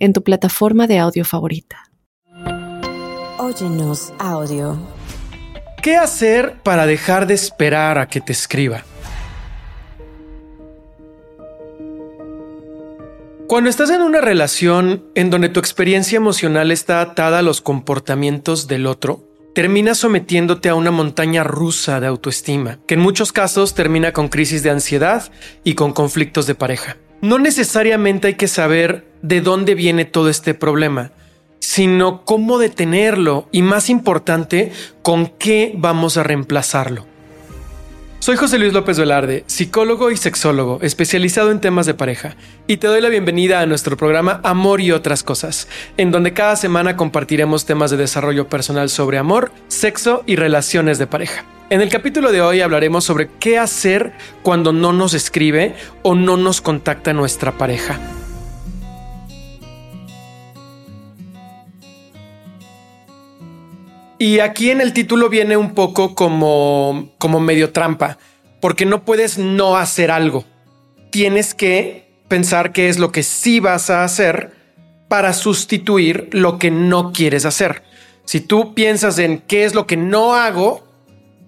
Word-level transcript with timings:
en 0.00 0.12
tu 0.12 0.24
plataforma 0.24 0.88
de 0.88 0.98
audio 0.98 1.24
favorita. 1.24 1.84
Óyenos 3.38 4.12
audio. 4.18 4.76
¿Qué 5.82 5.96
hacer 5.96 6.60
para 6.62 6.86
dejar 6.86 7.26
de 7.26 7.34
esperar 7.34 7.98
a 7.98 8.08
que 8.08 8.20
te 8.20 8.32
escriba? 8.32 8.84
Cuando 13.46 13.68
estás 13.68 13.90
en 13.90 14.02
una 14.02 14.20
relación 14.20 15.04
en 15.14 15.30
donde 15.30 15.48
tu 15.48 15.58
experiencia 15.58 16.16
emocional 16.16 16.70
está 16.70 17.00
atada 17.00 17.40
a 17.40 17.42
los 17.42 17.60
comportamientos 17.60 18.68
del 18.68 18.86
otro, 18.86 19.24
terminas 19.54 19.98
sometiéndote 19.98 20.68
a 20.68 20.74
una 20.74 20.92
montaña 20.92 21.42
rusa 21.42 21.98
de 21.98 22.06
autoestima, 22.06 22.78
que 22.86 22.94
en 22.94 23.00
muchos 23.00 23.32
casos 23.32 23.74
termina 23.74 24.12
con 24.12 24.28
crisis 24.28 24.62
de 24.62 24.70
ansiedad 24.70 25.32
y 25.64 25.74
con 25.74 25.92
conflictos 25.92 26.46
de 26.46 26.54
pareja. 26.54 26.96
No 27.22 27.38
necesariamente 27.38 28.28
hay 28.28 28.34
que 28.34 28.48
saber 28.48 29.06
de 29.20 29.42
dónde 29.42 29.74
viene 29.74 30.06
todo 30.06 30.30
este 30.30 30.54
problema, 30.54 31.12
sino 31.58 32.24
cómo 32.24 32.58
detenerlo 32.58 33.46
y 33.52 33.60
más 33.60 33.90
importante, 33.90 34.72
con 35.02 35.26
qué 35.26 35.74
vamos 35.76 36.16
a 36.16 36.22
reemplazarlo. 36.22 37.06
Soy 38.20 38.36
José 38.36 38.58
Luis 38.58 38.72
López 38.72 38.98
Velarde, 38.98 39.44
psicólogo 39.46 40.10
y 40.10 40.16
sexólogo, 40.16 40.78
especializado 40.80 41.50
en 41.50 41.60
temas 41.60 41.84
de 41.84 41.92
pareja, 41.92 42.36
y 42.66 42.78
te 42.78 42.86
doy 42.86 43.02
la 43.02 43.10
bienvenida 43.10 43.60
a 43.60 43.66
nuestro 43.66 43.98
programa 43.98 44.40
Amor 44.42 44.80
y 44.80 44.90
otras 44.90 45.22
cosas, 45.22 45.68
en 45.98 46.10
donde 46.10 46.32
cada 46.32 46.56
semana 46.56 46.96
compartiremos 46.96 47.66
temas 47.66 47.90
de 47.90 47.98
desarrollo 47.98 48.48
personal 48.48 48.88
sobre 48.88 49.18
amor, 49.18 49.52
sexo 49.68 50.22
y 50.24 50.36
relaciones 50.36 50.98
de 50.98 51.06
pareja. 51.06 51.44
En 51.70 51.80
el 51.80 51.88
capítulo 51.88 52.32
de 52.32 52.42
hoy 52.42 52.62
hablaremos 52.62 53.04
sobre 53.04 53.30
qué 53.38 53.56
hacer 53.56 54.12
cuando 54.42 54.72
no 54.72 54.92
nos 54.92 55.14
escribe 55.14 55.76
o 56.02 56.16
no 56.16 56.36
nos 56.36 56.60
contacta 56.60 57.12
nuestra 57.12 57.52
pareja. 57.58 58.00
Y 64.18 64.40
aquí 64.40 64.70
en 64.70 64.80
el 64.80 64.92
título 64.92 65.28
viene 65.28 65.56
un 65.56 65.72
poco 65.74 66.16
como, 66.16 67.12
como 67.18 67.38
medio 67.38 67.70
trampa, 67.70 68.18
porque 68.60 68.84
no 68.84 69.04
puedes 69.04 69.38
no 69.38 69.76
hacer 69.76 70.10
algo. 70.10 70.44
Tienes 71.12 71.54
que 71.54 72.10
pensar 72.26 72.72
qué 72.72 72.88
es 72.88 72.98
lo 72.98 73.12
que 73.12 73.22
sí 73.22 73.60
vas 73.60 73.90
a 73.90 74.02
hacer 74.02 74.56
para 75.06 75.32
sustituir 75.32 76.30
lo 76.32 76.58
que 76.58 76.72
no 76.72 77.12
quieres 77.12 77.44
hacer. 77.44 77.84
Si 78.24 78.40
tú 78.40 78.74
piensas 78.74 79.20
en 79.20 79.38
qué 79.38 79.64
es 79.64 79.76
lo 79.76 79.86
que 79.86 79.96
no 79.96 80.34
hago, 80.34 80.89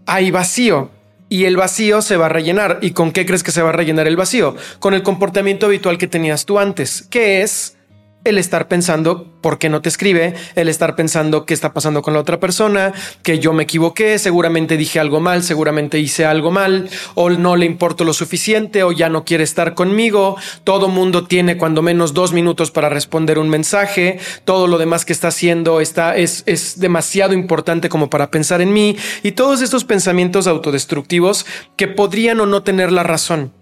hay 0.07 0.31
vacío 0.31 0.91
y 1.29 1.45
el 1.45 1.57
vacío 1.57 2.03
se 2.03 2.17
va 2.17 2.27
a 2.27 2.29
rellenar. 2.29 2.79
¿Y 2.83 2.91
con 2.91 3.13
qué 3.13 3.25
crees 3.25 3.43
que 3.43 3.53
se 3.53 3.63
va 3.63 3.71
a 3.71 3.73
rellenar 3.73 4.07
el 4.07 4.17
vacío? 4.17 4.55
Con 4.79 4.95
el 4.95 5.03
comportamiento 5.03 5.67
habitual 5.67 5.99
que 5.99 6.07
tenías 6.07 6.45
tú 6.45 6.59
antes, 6.59 7.07
que 7.09 7.43
es 7.43 7.77
el 8.25 8.39
estar 8.39 8.69
pensando 8.69 9.27
por 9.41 9.59
qué 9.59 9.69
no 9.69 9.83
te 9.83 9.89
escribe, 9.89 10.35
el 10.55 10.69
estar 10.69 10.95
pensando 10.95 11.45
qué 11.45 11.55
está 11.55 11.73
pasando 11.73 12.03
con 12.03 12.15
la 12.15 12.21
otra 12.21 12.39
persona, 12.39 12.93
que 13.23 13.41
yo 13.41 13.53
me 13.53 13.65
equivoqué, 13.65 14.19
seguramente 14.19 14.77
dije 14.77 15.01
algo 15.01 15.21
mal, 15.21 15.43
seguramente 15.43 15.99
hice 15.99 16.25
algo 16.25 16.53
mal, 16.53 16.89
o 17.15 17.31
no 17.31 17.57
le 17.57 17.67
importo 17.67 18.05
lo 18.05 18.13
suficiente, 18.13 18.85
o 18.85 18.93
ya 18.93 19.09
no 19.09 19.25
quiere 19.25 19.43
estar 19.43 19.75
conmigo. 19.75 20.37
Todo 20.63 20.89
mundo 20.89 21.27
tiene 21.27 21.57
cuando 21.57 21.83
menos 21.83 22.15
dos 22.15 22.33
minutos 22.33 22.71
para 22.71 22.89
responder 22.89 23.39
un 23.39 23.49
mensaje. 23.49 24.21
Todo 24.45 24.69
lo 24.69 24.79
demás 24.79 25.05
que 25.05 25.13
está 25.13 25.29
haciendo 25.29 25.81
está, 25.81 26.17
es, 26.17 26.45
es 26.47 26.79
demasiado 26.79 27.35
importante 27.35 27.89
como 27.89 28.09
para 28.09 28.31
pensar 28.31 28.61
en 28.61 28.73
mí. 28.73 28.97
Y 29.25 29.33
todos 29.33 29.63
estos 29.63 29.85
pensamientos 29.85 30.47
autodestructivos 30.47 31.45
que 31.77 31.89
podrían 31.89 32.39
o 32.39 32.47
no 32.47 32.63
tener 32.63 32.93
la 32.93 33.03
razón. 33.03 33.53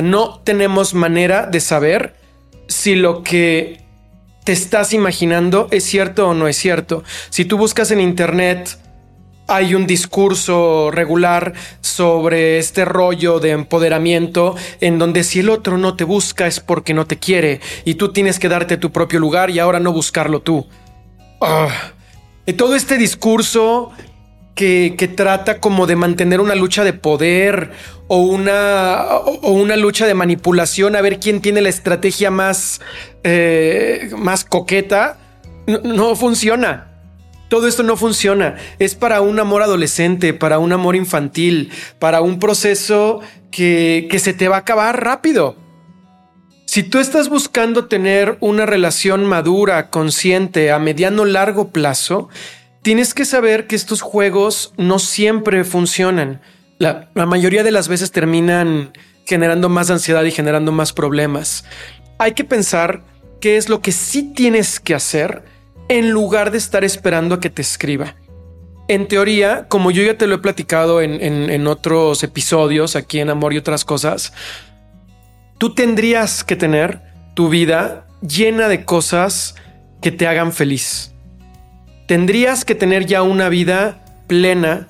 No 0.00 0.40
tenemos 0.44 0.94
manera 0.94 1.46
de 1.46 1.60
saber 1.60 2.21
si 2.72 2.94
lo 2.94 3.22
que 3.22 3.80
te 4.44 4.52
estás 4.52 4.92
imaginando 4.92 5.68
es 5.70 5.84
cierto 5.84 6.28
o 6.28 6.34
no 6.34 6.48
es 6.48 6.56
cierto. 6.56 7.04
Si 7.30 7.44
tú 7.44 7.58
buscas 7.58 7.90
en 7.90 8.00
internet, 8.00 8.78
hay 9.46 9.74
un 9.74 9.86
discurso 9.86 10.90
regular 10.90 11.52
sobre 11.80 12.58
este 12.58 12.84
rollo 12.84 13.38
de 13.38 13.50
empoderamiento 13.50 14.56
en 14.80 14.98
donde 14.98 15.24
si 15.24 15.40
el 15.40 15.50
otro 15.50 15.78
no 15.78 15.94
te 15.96 16.04
busca 16.04 16.46
es 16.46 16.60
porque 16.60 16.94
no 16.94 17.06
te 17.06 17.18
quiere 17.18 17.60
y 17.84 17.94
tú 17.94 18.12
tienes 18.12 18.38
que 18.38 18.48
darte 18.48 18.76
tu 18.76 18.90
propio 18.90 19.20
lugar 19.20 19.50
y 19.50 19.58
ahora 19.58 19.78
no 19.78 19.92
buscarlo 19.92 20.40
tú. 20.40 20.66
Ah. 21.40 21.68
Todo 22.56 22.74
este 22.74 22.98
discurso 22.98 23.92
que, 24.54 25.12
trata 25.16 25.60
como 25.60 25.86
de 25.86 25.96
mantener 25.96 26.40
una 26.40 26.54
lucha 26.54 26.84
de 26.84 26.92
poder 26.92 27.72
o 28.08 28.18
una, 28.18 29.04
o 29.16 29.52
una 29.52 29.76
lucha 29.76 30.06
de 30.06 30.14
manipulación 30.14 30.96
a 30.96 31.00
ver 31.00 31.18
quién 31.18 31.40
tiene 31.40 31.60
la 31.60 31.68
estrategia 31.68 32.30
más, 32.30 32.80
eh, 33.24 34.10
más 34.16 34.44
coqueta, 34.44 35.18
no, 35.66 36.14
funciona. 36.16 36.88
Todo 37.48 37.68
esto 37.68 37.82
no 37.82 37.96
funciona. 37.96 38.56
Es 38.78 38.94
para 38.94 39.20
un 39.20 39.38
amor 39.38 39.62
adolescente, 39.62 40.32
para 40.32 40.58
un 40.58 40.72
amor 40.72 40.96
infantil, 40.96 41.70
para 41.98 42.20
un 42.22 42.38
proceso 42.38 43.20
que, 43.50 44.08
que 44.10 44.18
se 44.18 44.32
te 44.32 44.48
va 44.48 44.56
a 44.56 44.60
acabar 44.60 45.04
rápido. 45.04 45.56
Si 46.64 46.82
tú 46.82 46.98
estás 46.98 47.28
buscando 47.28 47.84
tener 47.84 48.38
una 48.40 48.64
relación 48.64 49.26
madura, 49.26 49.90
consciente, 49.90 50.72
a 50.72 50.78
mediano 50.78 51.26
largo 51.26 51.68
plazo, 51.68 52.30
tienes 52.82 53.14
que 53.14 53.24
saber 53.24 53.66
que 53.66 53.76
estos 53.76 54.02
juegos 54.02 54.74
no 54.76 54.98
siempre 54.98 55.64
funcionan 55.64 56.40
la, 56.82 57.26
mayoría 57.26 57.62
de 57.62 57.70
las 57.70 57.86
veces 57.86 58.10
terminan 58.10 58.92
generando 59.24 59.68
más 59.68 59.88
ansiedad 59.90 60.24
y 60.24 60.32
generando 60.32 60.72
más 60.72 60.92
problemas. 60.92 61.64
Hay 62.18 62.32
que 62.32 62.42
pensar 62.42 63.04
qué 63.40 63.56
es 63.56 63.68
lo 63.68 63.80
que 63.80 63.92
sí 63.92 64.32
tienes 64.34 64.80
que 64.80 64.94
hacer 64.94 65.44
en 65.88 66.10
lugar 66.10 66.50
de 66.50 66.58
estar 66.58 66.82
esperando 66.82 67.36
a 67.36 67.40
que 67.40 67.50
te 67.50 67.62
escriba. 67.62 68.16
En 68.88 69.06
teoría, 69.06 69.66
como 69.68 69.92
yo 69.92 70.02
ya 70.02 70.18
te 70.18 70.26
lo 70.26 70.34
he 70.34 70.38
platicado 70.38 71.00
en, 71.00 71.22
en, 71.22 71.66
otros 71.68 72.24
episodios 72.24 72.96
aquí 72.96 73.20
en 73.20 73.30
Amor 73.30 73.52
y 73.52 73.58
otras 73.58 73.84
cosas, 73.84 74.32
tú 75.58 75.74
tendrías 75.74 76.42
que 76.42 76.56
tener 76.56 77.00
tu 77.34 77.48
vida 77.48 78.08
llena 78.26 78.66
de 78.66 78.84
cosas 78.84 79.54
que 80.02 80.10
te 80.10 80.26
hagan 80.26 80.52
feliz. 80.52 81.11
Tendrías 82.12 82.66
que 82.66 82.74
tener 82.74 83.06
ya 83.06 83.22
una 83.22 83.48
vida 83.48 84.04
plena 84.26 84.86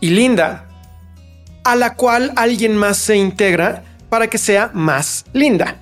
y 0.00 0.10
linda 0.10 0.68
a 1.64 1.74
la 1.76 1.94
cual 1.94 2.34
alguien 2.36 2.76
más 2.76 2.98
se 2.98 3.16
integra 3.16 3.84
para 4.10 4.28
que 4.28 4.36
sea 4.36 4.70
más 4.74 5.24
linda. 5.32 5.76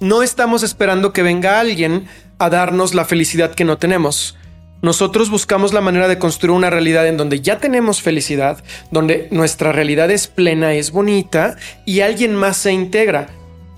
No 0.00 0.24
estamos 0.24 0.64
esperando 0.64 1.12
que 1.12 1.22
venga 1.22 1.60
alguien 1.60 2.08
a 2.40 2.50
darnos 2.50 2.94
la 2.94 3.04
felicidad 3.04 3.54
que 3.54 3.64
no 3.64 3.78
tenemos. 3.78 4.36
Nosotros 4.80 5.30
buscamos 5.30 5.72
la 5.72 5.80
manera 5.80 6.08
de 6.08 6.18
construir 6.18 6.56
una 6.56 6.70
realidad 6.70 7.06
en 7.06 7.16
donde 7.16 7.40
ya 7.40 7.58
tenemos 7.58 8.02
felicidad, 8.02 8.64
donde 8.90 9.28
nuestra 9.30 9.70
realidad 9.70 10.10
es 10.10 10.26
plena, 10.26 10.74
es 10.74 10.90
bonita 10.90 11.54
y 11.86 12.00
alguien 12.00 12.34
más 12.34 12.56
se 12.56 12.72
integra. 12.72 13.28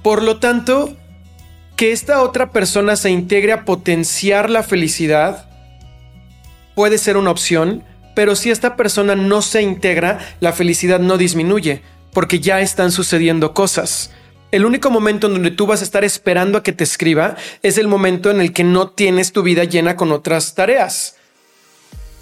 Por 0.03 0.22
lo 0.22 0.38
tanto, 0.38 0.97
que 1.77 1.93
esta 1.93 2.23
otra 2.23 2.51
persona 2.51 2.97
se 2.97 3.11
integre 3.11 3.53
a 3.53 3.65
potenciar 3.65 4.51
la 4.51 4.62
felicidad 4.62 5.49
puede 6.75 6.99
ser 6.99 7.17
una 7.17 7.31
opción, 7.31 7.85
pero 8.15 8.37
si 8.37 8.50
esta 8.50 8.76
persona 8.76 9.17
no 9.17 9.43
se 9.43 9.62
integra, 9.62 10.19
la 10.41 10.53
felicidad 10.53 11.00
no 11.00 11.19
disminuye, 11.19 11.82
porque 12.12 12.41
ya 12.41 12.61
están 12.61 12.93
sucediendo 12.93 13.55
cosas. 13.55 14.11
El 14.53 14.65
único 14.65 14.91
momento 14.91 15.26
en 15.26 15.35
donde 15.35 15.50
tú 15.50 15.67
vas 15.67 15.81
a 15.81 15.85
estar 15.85 16.05
esperando 16.05 16.59
a 16.59 16.62
que 16.62 16.73
te 16.73 16.85
escriba 16.85 17.37
es 17.62 17.76
el 17.76 17.88
momento 17.88 18.31
en 18.31 18.41
el 18.41 18.53
que 18.53 18.62
no 18.62 18.88
tienes 18.88 19.32
tu 19.32 19.43
vida 19.43 19.65
llena 19.65 19.97
con 19.97 20.12
otras 20.12 20.55
tareas. 20.55 21.17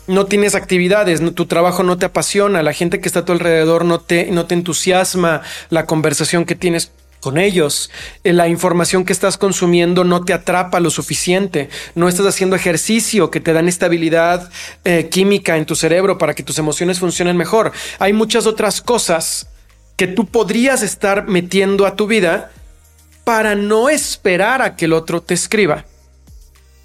No 0.06 0.26
tienes 0.26 0.54
actividades, 0.54 1.20
tu 1.34 1.46
trabajo 1.46 1.82
no 1.82 1.98
te 1.98 2.06
apasiona, 2.06 2.62
la 2.62 2.72
gente 2.72 3.00
que 3.00 3.06
está 3.06 3.20
a 3.20 3.24
tu 3.24 3.32
alrededor 3.32 3.84
no 3.84 4.00
te, 4.00 4.30
no 4.30 4.46
te 4.46 4.54
entusiasma, 4.54 5.42
la 5.68 5.86
conversación 5.86 6.44
que 6.44 6.56
tienes 6.56 6.90
con 7.22 7.38
ellos. 7.38 7.90
Eh, 8.24 8.32
la 8.34 8.48
información 8.48 9.04
que 9.04 9.12
estás 9.12 9.38
consumiendo 9.38 10.04
no 10.04 10.24
te 10.24 10.34
atrapa 10.34 10.80
lo 10.80 10.90
suficiente. 10.90 11.70
No 11.94 12.08
estás 12.08 12.26
haciendo 12.26 12.56
ejercicio 12.56 13.30
que 13.30 13.40
te 13.40 13.52
dan 13.52 13.68
estabilidad 13.68 14.50
eh, 14.84 15.08
química 15.08 15.56
en 15.56 15.64
tu 15.64 15.76
cerebro 15.76 16.18
para 16.18 16.34
que 16.34 16.42
tus 16.42 16.58
emociones 16.58 16.98
funcionen 16.98 17.36
mejor. 17.36 17.72
Hay 18.00 18.12
muchas 18.12 18.46
otras 18.46 18.82
cosas 18.82 19.48
que 19.96 20.08
tú 20.08 20.26
podrías 20.26 20.82
estar 20.82 21.28
metiendo 21.28 21.86
a 21.86 21.94
tu 21.94 22.08
vida 22.08 22.50
para 23.24 23.54
no 23.54 23.88
esperar 23.88 24.60
a 24.60 24.74
que 24.74 24.86
el 24.86 24.92
otro 24.92 25.22
te 25.22 25.34
escriba. 25.34 25.84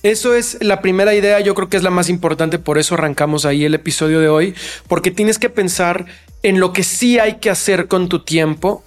Eso 0.04 0.36
es 0.36 0.60
la 0.62 0.81
primera 0.81 1.16
idea, 1.16 1.40
yo 1.40 1.56
creo 1.56 1.68
que 1.68 1.78
es 1.78 1.83
la 1.83 1.90
más 1.90 2.10
importante, 2.10 2.60
por 2.60 2.78
eso 2.78 2.94
arrancamos 2.94 3.45
ahí 3.45 3.66
el 3.66 3.74
episodio 3.74 4.19
de 4.19 4.30
hoy, 4.30 4.54
porque 4.88 5.10
tienes 5.10 5.40
que 5.40 5.50
pensar 5.50 6.06
en 6.44 6.60
lo 6.60 6.72
que 6.72 6.83
sí 6.83 7.18
hay 7.18 7.38
que 7.40 7.50
hacer 7.50 7.88
con 7.88 8.07
tu 8.07 8.24
tiempo 8.24 8.83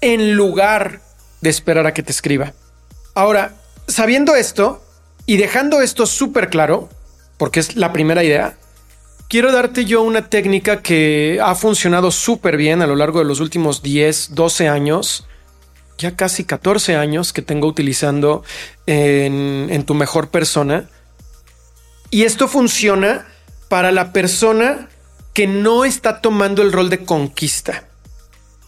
en 0.00 0.34
lugar 0.34 1.00
de 1.40 1.50
esperar 1.50 1.86
a 1.86 1.94
que 1.94 2.02
te 2.02 2.12
escriba. 2.12 2.52
Ahora, 3.14 3.54
sabiendo 3.86 4.34
esto 4.34 4.82
y 5.26 5.36
dejando 5.36 5.80
esto 5.80 6.06
súper 6.06 6.50
claro, 6.50 6.88
porque 7.36 7.60
es 7.60 7.76
la 7.76 7.92
primera 7.92 8.24
idea, 8.24 8.56
quiero 9.28 9.52
darte 9.52 9.84
yo 9.84 10.02
una 10.02 10.28
técnica 10.28 10.82
que 10.82 11.38
ha 11.42 11.54
funcionado 11.54 12.10
súper 12.10 12.56
bien 12.56 12.82
a 12.82 12.86
lo 12.86 12.96
largo 12.96 13.18
de 13.18 13.24
los 13.24 13.40
últimos 13.40 13.82
10, 13.82 14.34
12 14.34 14.68
años, 14.68 15.26
ya 15.98 16.16
casi 16.16 16.44
14 16.44 16.96
años 16.96 17.32
que 17.32 17.42
tengo 17.42 17.66
utilizando 17.66 18.44
en, 18.86 19.68
en 19.70 19.84
tu 19.84 19.94
mejor 19.94 20.28
persona. 20.28 20.88
Y 22.10 22.22
esto 22.22 22.48
funciona 22.48 23.26
para 23.68 23.92
la 23.92 24.12
persona 24.12 24.88
que 25.34 25.46
no 25.46 25.84
está 25.84 26.20
tomando 26.20 26.62
el 26.62 26.72
rol 26.72 26.88
de 26.88 27.04
conquista. 27.04 27.87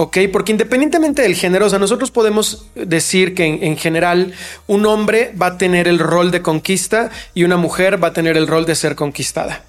¿Ok? 0.00 0.16
Porque 0.32 0.52
independientemente 0.52 1.20
del 1.20 1.34
género, 1.34 1.66
o 1.66 1.68
sea, 1.68 1.78
nosotros 1.78 2.10
podemos 2.10 2.64
decir 2.74 3.34
que 3.34 3.44
en, 3.44 3.76
general 3.76 4.32
un 4.66 4.86
hombre 4.86 5.34
va 5.40 5.48
a 5.48 5.58
tener 5.58 5.86
el 5.88 5.98
rol 5.98 6.30
de 6.30 6.40
conquista 6.40 7.10
y 7.34 7.44
una 7.44 7.58
mujer 7.58 8.02
va 8.02 8.08
a 8.08 8.12
tener 8.14 8.38
el 8.38 8.46
rol 8.46 8.64
de 8.64 8.76
ser 8.76 8.94
conquistada. 8.94 9.62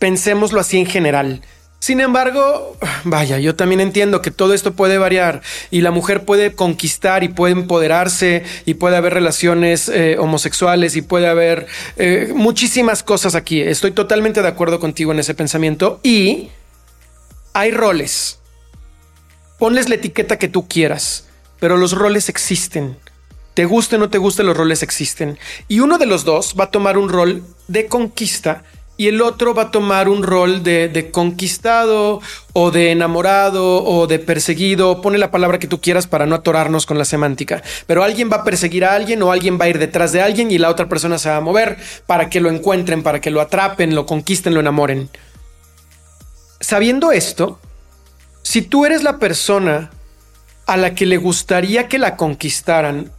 Pensémoslo 0.00 0.58
así 0.58 0.78
en 0.78 0.86
general. 0.86 1.42
Sin 1.78 2.00
embargo, 2.00 2.76
vaya, 3.04 3.38
yo 3.38 3.54
también 3.54 3.80
entiendo 3.80 4.20
que 4.20 4.32
todo 4.32 4.52
esto 4.52 4.72
puede 4.72 4.98
variar 4.98 5.42
y 5.70 5.82
la 5.82 5.92
mujer 5.92 6.24
puede 6.24 6.56
conquistar 6.56 7.22
y 7.22 7.28
puede 7.28 7.52
empoderarse 7.52 8.42
y 8.66 8.74
puede 8.74 8.96
haber 8.96 9.14
relaciones 9.14 9.88
eh, 9.88 10.16
homosexuales 10.18 10.96
y 10.96 11.02
puede 11.02 11.28
haber 11.28 11.68
eh, 11.98 12.32
muchísimas 12.34 13.04
cosas 13.04 13.36
aquí. 13.36 13.60
Estoy 13.60 13.92
totalmente 13.92 14.42
de 14.42 14.48
acuerdo 14.48 14.80
contigo 14.80 15.12
en 15.12 15.20
ese 15.20 15.34
pensamiento 15.34 16.00
y 16.02 16.48
hay 17.52 17.70
roles 17.70 18.40
Ponles 19.62 19.88
la 19.88 19.94
etiqueta 19.94 20.40
que 20.40 20.48
tú 20.48 20.66
quieras, 20.66 21.28
pero 21.60 21.76
los 21.76 21.92
roles 21.92 22.28
existen. 22.28 22.96
Te 23.54 23.64
guste 23.64 23.94
o 23.94 23.98
no 24.00 24.10
te 24.10 24.18
guste, 24.18 24.42
los 24.42 24.56
roles 24.56 24.82
existen. 24.82 25.38
Y 25.68 25.78
uno 25.78 25.98
de 25.98 26.06
los 26.06 26.24
dos 26.24 26.56
va 26.58 26.64
a 26.64 26.70
tomar 26.72 26.98
un 26.98 27.08
rol 27.08 27.44
de 27.68 27.86
conquista 27.86 28.64
y 28.96 29.06
el 29.06 29.22
otro 29.22 29.54
va 29.54 29.62
a 29.62 29.70
tomar 29.70 30.08
un 30.08 30.24
rol 30.24 30.64
de, 30.64 31.10
conquistado 31.12 32.20
o 32.54 32.72
de 32.72 32.90
enamorado 32.90 33.84
o 33.84 34.08
de 34.08 34.18
perseguido. 34.18 35.00
Pone 35.00 35.16
la 35.16 35.30
palabra 35.30 35.60
que 35.60 35.68
tú 35.68 35.80
quieras 35.80 36.08
para 36.08 36.26
no 36.26 36.34
atorarnos 36.34 36.84
con 36.84 36.98
la 36.98 37.04
semántica. 37.04 37.62
Pero 37.86 38.02
alguien 38.02 38.32
va 38.32 38.38
a 38.38 38.44
perseguir 38.44 38.84
a 38.84 38.96
alguien 38.96 39.22
o 39.22 39.30
alguien 39.30 39.60
va 39.60 39.66
a 39.66 39.68
ir 39.68 39.78
detrás 39.78 40.10
de 40.10 40.22
alguien 40.22 40.50
y 40.50 40.58
la 40.58 40.70
otra 40.70 40.88
persona 40.88 41.18
se 41.18 41.28
va 41.28 41.36
a 41.36 41.40
mover 41.40 41.78
para 42.08 42.28
que 42.28 42.40
lo 42.40 42.50
encuentren, 42.50 43.04
para 43.04 43.20
que 43.20 43.30
lo 43.30 43.40
atrapen, 43.40 43.94
lo 43.94 44.06
conquisten, 44.06 44.54
lo 44.54 44.58
enamoren. 44.58 45.08
Sabiendo 46.58 47.12
esto, 47.12 47.60
si 48.42 48.62
tú 48.62 48.84
eres 48.86 49.02
la 49.02 49.18
persona 49.18 49.90
a 50.66 50.76
la 50.76 50.94
que 50.94 51.06
le 51.06 51.16
gustaría 51.16 51.88
que 51.88 51.98
la 51.98 52.16
conquistaran 52.16 53.10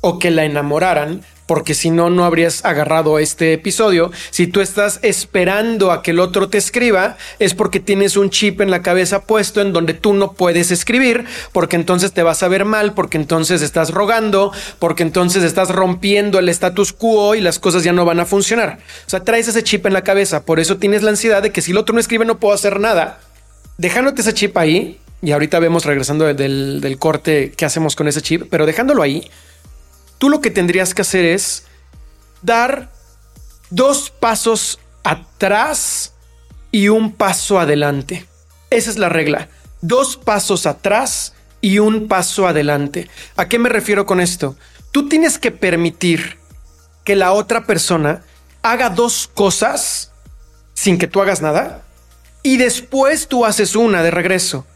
o 0.00 0.18
que 0.18 0.30
la 0.30 0.44
enamoraran, 0.44 1.22
porque 1.46 1.74
si 1.74 1.90
no, 1.90 2.08
no 2.08 2.24
habrías 2.24 2.64
agarrado 2.64 3.18
este 3.18 3.52
episodio. 3.52 4.10
Si 4.30 4.46
tú 4.46 4.60
estás 4.60 5.00
esperando 5.02 5.92
a 5.92 6.02
que 6.02 6.12
el 6.12 6.20
otro 6.20 6.48
te 6.48 6.58
escriba, 6.58 7.16
es 7.38 7.54
porque 7.54 7.78
tienes 7.78 8.16
un 8.16 8.30
chip 8.30 8.60
en 8.60 8.70
la 8.70 8.82
cabeza 8.82 9.26
puesto 9.26 9.60
en 9.60 9.72
donde 9.72 9.94
tú 9.94 10.14
no 10.14 10.32
puedes 10.32 10.70
escribir, 10.70 11.26
porque 11.52 11.76
entonces 11.76 12.12
te 12.12 12.22
vas 12.22 12.42
a 12.42 12.48
ver 12.48 12.64
mal, 12.64 12.94
porque 12.94 13.18
entonces 13.18 13.60
estás 13.60 13.90
rogando, 13.90 14.50
porque 14.78 15.02
entonces 15.02 15.44
estás 15.44 15.68
rompiendo 15.68 16.38
el 16.38 16.48
status 16.48 16.92
quo 16.92 17.34
y 17.34 17.40
las 17.40 17.58
cosas 17.58 17.84
ya 17.84 17.92
no 17.92 18.04
van 18.04 18.20
a 18.20 18.24
funcionar. 18.24 18.78
O 19.06 19.10
sea, 19.10 19.20
traes 19.20 19.48
ese 19.48 19.62
chip 19.62 19.84
en 19.86 19.92
la 19.92 20.04
cabeza, 20.04 20.44
por 20.44 20.58
eso 20.58 20.78
tienes 20.78 21.02
la 21.02 21.10
ansiedad 21.10 21.42
de 21.42 21.52
que 21.52 21.60
si 21.60 21.72
el 21.72 21.78
otro 21.78 21.92
no 21.94 22.00
escribe 22.00 22.24
no 22.24 22.38
puedo 22.38 22.54
hacer 22.54 22.80
nada 22.80 23.20
dejándote 23.78 24.22
ese 24.22 24.34
chip 24.34 24.56
ahí, 24.56 25.00
y 25.22 25.30
ahorita 25.30 25.60
vemos 25.60 25.84
regresando 25.84 26.32
del, 26.34 26.96
corte 26.98 27.52
qué 27.56 27.64
hacemos 27.64 27.94
con 27.94 28.08
ese 28.08 28.22
chip, 28.22 28.48
pero 28.50 28.66
dejándolo 28.66 29.02
ahí, 29.02 29.30
tú 30.18 30.28
lo 30.28 30.40
que 30.40 30.50
tendrías 30.50 30.94
que 30.94 31.02
hacer 31.02 31.24
es 31.24 31.64
dar 32.42 32.90
dos 33.70 34.10
pasos 34.10 34.80
atrás 35.04 36.14
y 36.72 36.88
un 36.88 37.12
paso 37.12 37.60
adelante. 37.60 38.26
Esa 38.70 38.90
es 38.90 38.98
la 38.98 39.08
regla. 39.08 39.48
Dos 39.80 40.16
pasos 40.16 40.66
atrás 40.66 41.34
y 41.60 41.78
un 41.78 42.08
paso 42.08 42.48
adelante. 42.48 43.08
¿A 43.36 43.48
qué 43.48 43.58
me 43.58 43.68
refiero 43.68 44.06
con 44.06 44.20
esto? 44.20 44.56
Tú 44.90 45.08
tienes 45.08 45.38
que 45.38 45.52
permitir 45.52 46.38
que 47.04 47.14
la 47.14 47.32
otra 47.32 47.64
persona 47.64 48.22
haga 48.62 48.90
dos 48.90 49.30
cosas 49.32 50.10
sin 50.74 50.98
que 50.98 51.06
tú 51.06 51.20
hagas 51.20 51.42
nada 51.42 51.82
y 52.42 52.56
después 52.56 53.28
tú 53.28 53.44
haces 53.44 53.76
una 53.76 54.02
de 54.02 54.10
regreso. 54.10 54.66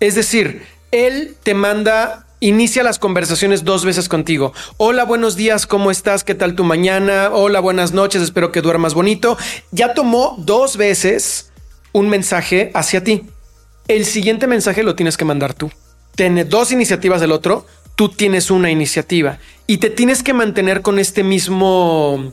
Es 0.00 0.14
decir, 0.14 0.62
él 0.90 1.36
te 1.42 1.54
manda, 1.54 2.26
inicia 2.40 2.82
las 2.82 2.98
conversaciones 2.98 3.64
dos 3.64 3.84
veces 3.84 4.08
contigo. 4.08 4.52
Hola, 4.76 5.04
buenos 5.04 5.36
días, 5.36 5.66
¿cómo 5.66 5.90
estás? 5.90 6.24
¿Qué 6.24 6.34
tal 6.34 6.54
tu 6.54 6.64
mañana? 6.64 7.30
Hola, 7.32 7.60
buenas 7.60 7.92
noches, 7.92 8.22
espero 8.22 8.52
que 8.52 8.62
duermas 8.62 8.94
bonito. 8.94 9.38
Ya 9.70 9.94
tomó 9.94 10.36
dos 10.38 10.76
veces 10.76 11.52
un 11.92 12.08
mensaje 12.08 12.70
hacia 12.74 13.02
ti. 13.02 13.24
El 13.88 14.04
siguiente 14.04 14.46
mensaje 14.46 14.82
lo 14.82 14.94
tienes 14.94 15.16
que 15.16 15.24
mandar 15.24 15.54
tú. 15.54 15.70
Tiene 16.14 16.44
dos 16.44 16.72
iniciativas 16.72 17.20
del 17.20 17.32
otro, 17.32 17.66
tú 17.94 18.10
tienes 18.10 18.50
una 18.50 18.70
iniciativa 18.70 19.38
y 19.66 19.78
te 19.78 19.90
tienes 19.90 20.22
que 20.22 20.34
mantener 20.34 20.82
con 20.82 20.98
este 20.98 21.22
mismo 21.22 22.32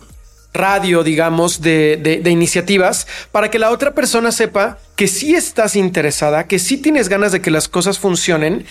radio, 0.54 1.04
digamos, 1.04 1.62
de, 1.62 2.22
iniciativas 2.26 3.08
para 3.32 3.50
que 3.50 3.60
la 3.60 3.72
otra 3.72 3.94
persona 3.94 4.32
sepa 4.32 4.78
que 4.96 5.08
sí 5.08 5.36
estás 5.36 5.76
interesada, 5.76 6.46
que 6.48 6.60
sí 6.60 6.78
tienes 6.78 7.10
ganas 7.10 7.32
de 7.32 7.42
que 7.42 7.52
las 7.52 7.68
cosas 7.68 8.00
funcionen 8.00 8.66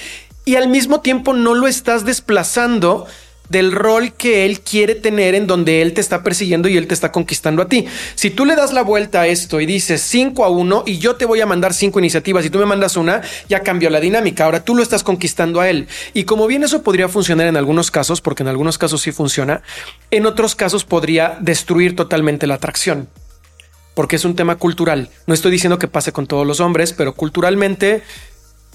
y 0.44 0.56
al 0.56 0.68
mismo 0.68 1.00
tiempo 1.00 1.34
no 1.34 1.54
lo 1.54 1.66
estás 1.66 2.04
desplazando 2.04 3.06
del 3.52 3.70
rol 3.70 4.14
que 4.14 4.46
él 4.46 4.60
quiere 4.60 4.94
tener 4.94 5.34
en 5.34 5.46
donde 5.46 5.82
él 5.82 5.92
te 5.92 6.00
está 6.00 6.22
persiguiendo 6.22 6.68
y 6.68 6.78
él 6.78 6.86
te 6.86 6.94
está 6.94 7.12
conquistando 7.12 7.60
a 7.62 7.68
ti. 7.68 7.86
Si 8.14 8.30
tú 8.30 8.46
le 8.46 8.56
das 8.56 8.72
la 8.72 8.82
vuelta 8.82 9.20
a 9.20 9.26
esto 9.26 9.60
y 9.60 9.66
dices 9.66 10.00
5 10.00 10.42
a 10.44 10.48
1 10.48 10.84
y 10.86 10.98
yo 10.98 11.16
te 11.16 11.26
voy 11.26 11.42
a 11.42 11.46
mandar 11.46 11.74
cinco 11.74 11.98
iniciativas 11.98 12.46
y 12.46 12.50
tú 12.50 12.58
me 12.58 12.64
mandas 12.64 12.96
una, 12.96 13.20
ya 13.50 13.60
cambió 13.60 13.90
la 13.90 14.00
dinámica. 14.00 14.46
Ahora 14.46 14.64
tú 14.64 14.74
lo 14.74 14.82
estás 14.82 15.04
conquistando 15.04 15.60
a 15.60 15.68
él. 15.68 15.86
Y 16.14 16.24
como 16.24 16.46
bien 16.46 16.64
eso 16.64 16.82
podría 16.82 17.10
funcionar 17.10 17.46
en 17.46 17.58
algunos 17.58 17.90
casos, 17.90 18.22
porque 18.22 18.42
en 18.42 18.48
algunos 18.48 18.78
casos 18.78 19.02
sí 19.02 19.12
funciona, 19.12 19.62
en 20.10 20.24
otros 20.24 20.54
casos 20.54 20.84
podría 20.84 21.36
destruir 21.40 21.94
totalmente 21.94 22.46
la 22.46 22.54
atracción 22.54 23.08
porque 23.94 24.16
es 24.16 24.24
un 24.24 24.34
tema 24.34 24.56
cultural. 24.56 25.10
No 25.26 25.34
estoy 25.34 25.52
diciendo 25.52 25.78
que 25.78 25.86
pase 25.86 26.12
con 26.12 26.26
todos 26.26 26.46
los 26.46 26.60
hombres, 26.60 26.94
pero 26.94 27.12
culturalmente 27.12 28.02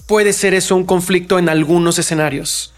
puede 0.06 0.32
ser 0.32 0.54
eso 0.54 0.76
un 0.76 0.84
conflicto 0.84 1.40
en 1.40 1.48
algunos 1.48 1.98
escenarios 1.98 2.72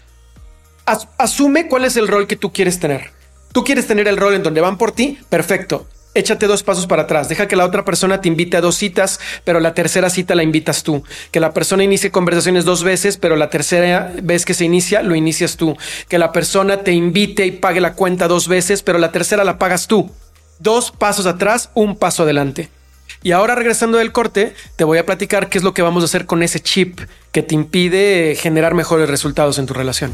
asume 1.17 1.67
cuál 1.67 1.85
es 1.85 1.97
el 1.97 2.07
rol 2.07 2.27
que 2.27 2.35
tú 2.35 2.51
quieres 2.51 2.79
tener. 2.79 3.11
Tú 3.51 3.63
quieres 3.63 3.87
tener 3.87 4.07
el 4.07 4.17
rol 4.17 4.33
en 4.33 4.43
donde 4.43 4.61
van 4.61 4.77
por 4.77 4.91
ti, 4.91 5.19
perfecto. 5.29 5.87
Échate 6.13 6.45
dos 6.47 6.61
pasos 6.63 6.87
para 6.87 7.03
atrás, 7.03 7.29
deja 7.29 7.47
que 7.47 7.55
la 7.55 7.65
otra 7.65 7.85
persona 7.85 8.19
te 8.19 8.27
invite 8.27 8.57
a 8.57 8.61
dos 8.61 8.75
citas, 8.75 9.21
pero 9.45 9.61
la 9.61 9.73
tercera 9.73 10.09
cita 10.09 10.35
la 10.35 10.43
invitas 10.43 10.83
tú. 10.83 11.03
Que 11.31 11.39
la 11.39 11.53
persona 11.53 11.85
inicie 11.85 12.11
conversaciones 12.11 12.65
dos 12.65 12.83
veces, 12.83 13.17
pero 13.17 13.37
la 13.37 13.49
tercera 13.49 14.11
vez 14.21 14.43
que 14.43 14.53
se 14.53 14.65
inicia, 14.65 15.03
lo 15.03 15.15
inicias 15.15 15.55
tú. 15.55 15.77
Que 16.09 16.17
la 16.17 16.33
persona 16.33 16.83
te 16.83 16.91
invite 16.91 17.45
y 17.45 17.51
pague 17.51 17.79
la 17.79 17.93
cuenta 17.93 18.27
dos 18.27 18.49
veces, 18.49 18.83
pero 18.83 18.99
la 18.99 19.13
tercera 19.13 19.45
la 19.45 19.57
pagas 19.57 19.87
tú. 19.87 20.11
Dos 20.59 20.91
pasos 20.91 21.25
atrás, 21.25 21.69
un 21.75 21.97
paso 21.97 22.23
adelante. 22.23 22.69
Y 23.23 23.31
ahora 23.31 23.55
regresando 23.55 23.97
del 23.97 24.11
corte, 24.11 24.53
te 24.75 24.83
voy 24.83 24.97
a 24.97 25.05
platicar 25.05 25.47
qué 25.47 25.59
es 25.59 25.63
lo 25.63 25.73
que 25.73 25.81
vamos 25.81 26.03
a 26.03 26.05
hacer 26.05 26.25
con 26.25 26.43
ese 26.43 26.59
chip 26.59 26.99
que 27.31 27.43
te 27.43 27.55
impide 27.55 28.35
generar 28.35 28.73
mejores 28.73 29.09
resultados 29.09 29.59
en 29.59 29.65
tu 29.65 29.73
relación. 29.73 30.13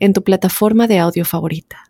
en 0.00 0.12
tu 0.12 0.22
plataforma 0.22 0.86
de 0.86 0.98
audio 0.98 1.24
favorita. 1.24 1.84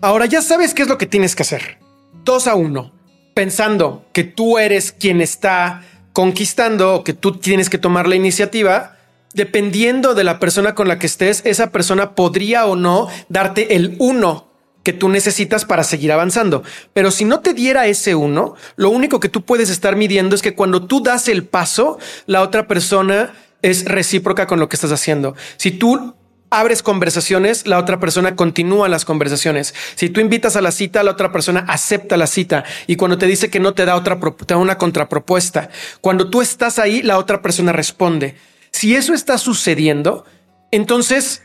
Ahora 0.00 0.26
ya 0.26 0.42
sabes 0.42 0.74
qué 0.74 0.82
es 0.82 0.88
lo 0.88 0.98
que 0.98 1.06
tienes 1.06 1.34
que 1.34 1.42
hacer. 1.42 1.78
Dos 2.24 2.46
a 2.46 2.54
uno, 2.54 2.92
pensando 3.32 4.04
que 4.12 4.24
tú 4.24 4.58
eres 4.58 4.92
quien 4.92 5.20
está 5.20 5.82
conquistando 6.12 6.94
o 6.94 7.04
que 7.04 7.14
tú 7.14 7.38
tienes 7.38 7.70
que 7.70 7.78
tomar 7.78 8.06
la 8.06 8.14
iniciativa, 8.14 8.96
dependiendo 9.32 10.14
de 10.14 10.24
la 10.24 10.38
persona 10.38 10.74
con 10.74 10.88
la 10.88 10.98
que 10.98 11.06
estés, 11.06 11.42
esa 11.44 11.70
persona 11.70 12.14
podría 12.14 12.66
o 12.66 12.76
no 12.76 13.08
darte 13.28 13.76
el 13.76 13.96
uno 13.98 14.48
que 14.84 14.92
tú 14.92 15.08
necesitas 15.08 15.64
para 15.64 15.82
seguir 15.82 16.12
avanzando. 16.12 16.62
Pero 16.92 17.10
si 17.10 17.24
no 17.24 17.40
te 17.40 17.54
diera 17.54 17.86
ese 17.86 18.14
uno, 18.14 18.54
lo 18.76 18.90
único 18.90 19.18
que 19.18 19.30
tú 19.30 19.42
puedes 19.42 19.70
estar 19.70 19.96
midiendo 19.96 20.36
es 20.36 20.42
que 20.42 20.54
cuando 20.54 20.86
tú 20.86 21.02
das 21.02 21.28
el 21.28 21.44
paso, 21.44 21.98
la 22.26 22.42
otra 22.42 22.68
persona 22.68 23.32
es 23.64 23.86
recíproca 23.86 24.46
con 24.46 24.60
lo 24.60 24.68
que 24.68 24.76
estás 24.76 24.92
haciendo. 24.92 25.34
Si 25.56 25.70
tú 25.70 26.14
abres 26.50 26.82
conversaciones, 26.82 27.66
la 27.66 27.78
otra 27.78 27.98
persona 27.98 28.36
continúa 28.36 28.90
las 28.90 29.06
conversaciones. 29.06 29.74
Si 29.94 30.10
tú 30.10 30.20
invitas 30.20 30.54
a 30.56 30.60
la 30.60 30.70
cita, 30.70 31.02
la 31.02 31.12
otra 31.12 31.32
persona 31.32 31.64
acepta 31.66 32.18
la 32.18 32.26
cita. 32.26 32.64
Y 32.86 32.96
cuando 32.96 33.16
te 33.16 33.26
dice 33.26 33.48
que 33.48 33.60
no 33.60 33.72
te 33.72 33.86
da 33.86 33.96
otra, 33.96 34.20
te 34.20 34.52
da 34.52 34.58
una 34.58 34.76
contrapropuesta. 34.76 35.70
Cuando 36.02 36.28
tú 36.28 36.42
estás 36.42 36.78
ahí, 36.78 37.00
la 37.00 37.16
otra 37.16 37.40
persona 37.40 37.72
responde. 37.72 38.36
Si 38.70 38.94
eso 38.94 39.14
está 39.14 39.38
sucediendo, 39.38 40.26
entonces 40.70 41.42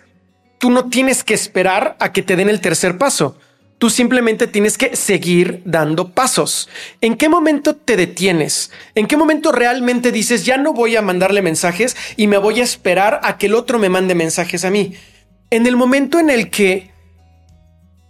tú 0.57 0.71
no 0.71 0.89
tienes 0.89 1.23
que 1.23 1.33
esperar 1.33 1.95
a 2.01 2.11
que 2.11 2.21
te 2.21 2.35
den 2.35 2.49
el 2.49 2.59
tercer 2.59 2.97
paso. 2.97 3.37
Tú 3.79 3.89
simplemente 3.89 4.45
tienes 4.45 4.77
que 4.77 4.97
seguir 4.97 5.61
dando 5.63 6.09
pasos. 6.09 6.67
¿En 6.99 7.15
qué 7.15 7.29
momento 7.29 7.77
te 7.77 7.95
detienes? 7.95 8.71
¿En 8.93 9.07
qué 9.07 9.15
momento 9.15 9.53
realmente 9.53 10.11
dices, 10.11 10.45
ya 10.45 10.57
no 10.57 10.73
voy 10.73 10.97
a 10.97 11.01
mandarle 11.01 11.41
mensajes 11.41 11.95
y 12.17 12.27
me 12.27 12.37
voy 12.37 12.59
a 12.59 12.63
esperar 12.63 13.21
a 13.23 13.37
que 13.37 13.45
el 13.45 13.55
otro 13.55 13.79
me 13.79 13.87
mande 13.87 14.15
mensajes 14.15 14.65
a 14.65 14.69
mí? 14.69 14.95
En 15.49 15.65
el 15.65 15.77
momento 15.77 16.19
en 16.19 16.29
el 16.29 16.49
que 16.49 16.91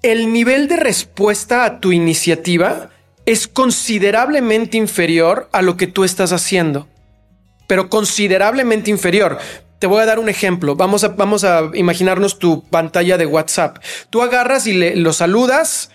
el 0.01 0.33
nivel 0.33 0.67
de 0.67 0.77
respuesta 0.77 1.65
a 1.65 1.79
tu 1.79 1.91
iniciativa 1.91 2.89
es 3.27 3.47
considerablemente 3.47 4.75
inferior 4.75 5.49
a 5.51 5.61
lo 5.61 5.77
que 5.77 5.85
tú 5.85 6.03
estás 6.03 6.31
haciendo, 6.31 6.87
pero 7.67 7.89
considerablemente 7.89 8.89
inferior. 8.89 9.37
Te 9.79 9.87
voy 9.87 10.01
a 10.01 10.05
dar 10.05 10.19
un 10.19 10.29
ejemplo. 10.29 10.75
Vamos 10.75 11.03
a, 11.03 11.09
vamos 11.09 11.43
a 11.43 11.71
imaginarnos 11.73 12.37
tu 12.37 12.63
pantalla 12.63 13.17
de 13.17 13.25
WhatsApp. 13.25 13.77
Tú 14.09 14.21
agarras 14.21 14.67
y 14.67 14.73
le, 14.73 14.95
lo 14.97 15.13
saludas, 15.13 15.89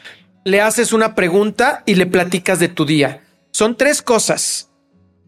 le 0.44 0.62
haces 0.62 0.92
una 0.92 1.14
pregunta 1.14 1.82
y 1.84 1.94
le 1.94 2.06
platicas 2.06 2.58
de 2.58 2.68
tu 2.68 2.86
día. 2.86 3.22
Son 3.50 3.76
tres 3.76 4.00
cosas. 4.00 4.70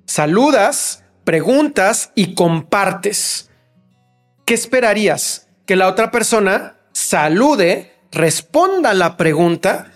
Saludas, 0.06 1.04
preguntas 1.25 2.12
y 2.14 2.34
compartes. 2.34 3.50
¿Qué 4.46 4.54
esperarías? 4.54 5.48
Que 5.66 5.76
la 5.76 5.88
otra 5.88 6.10
persona 6.10 6.76
salude, 6.92 7.92
responda 8.10 8.94
la 8.94 9.18
pregunta 9.18 9.92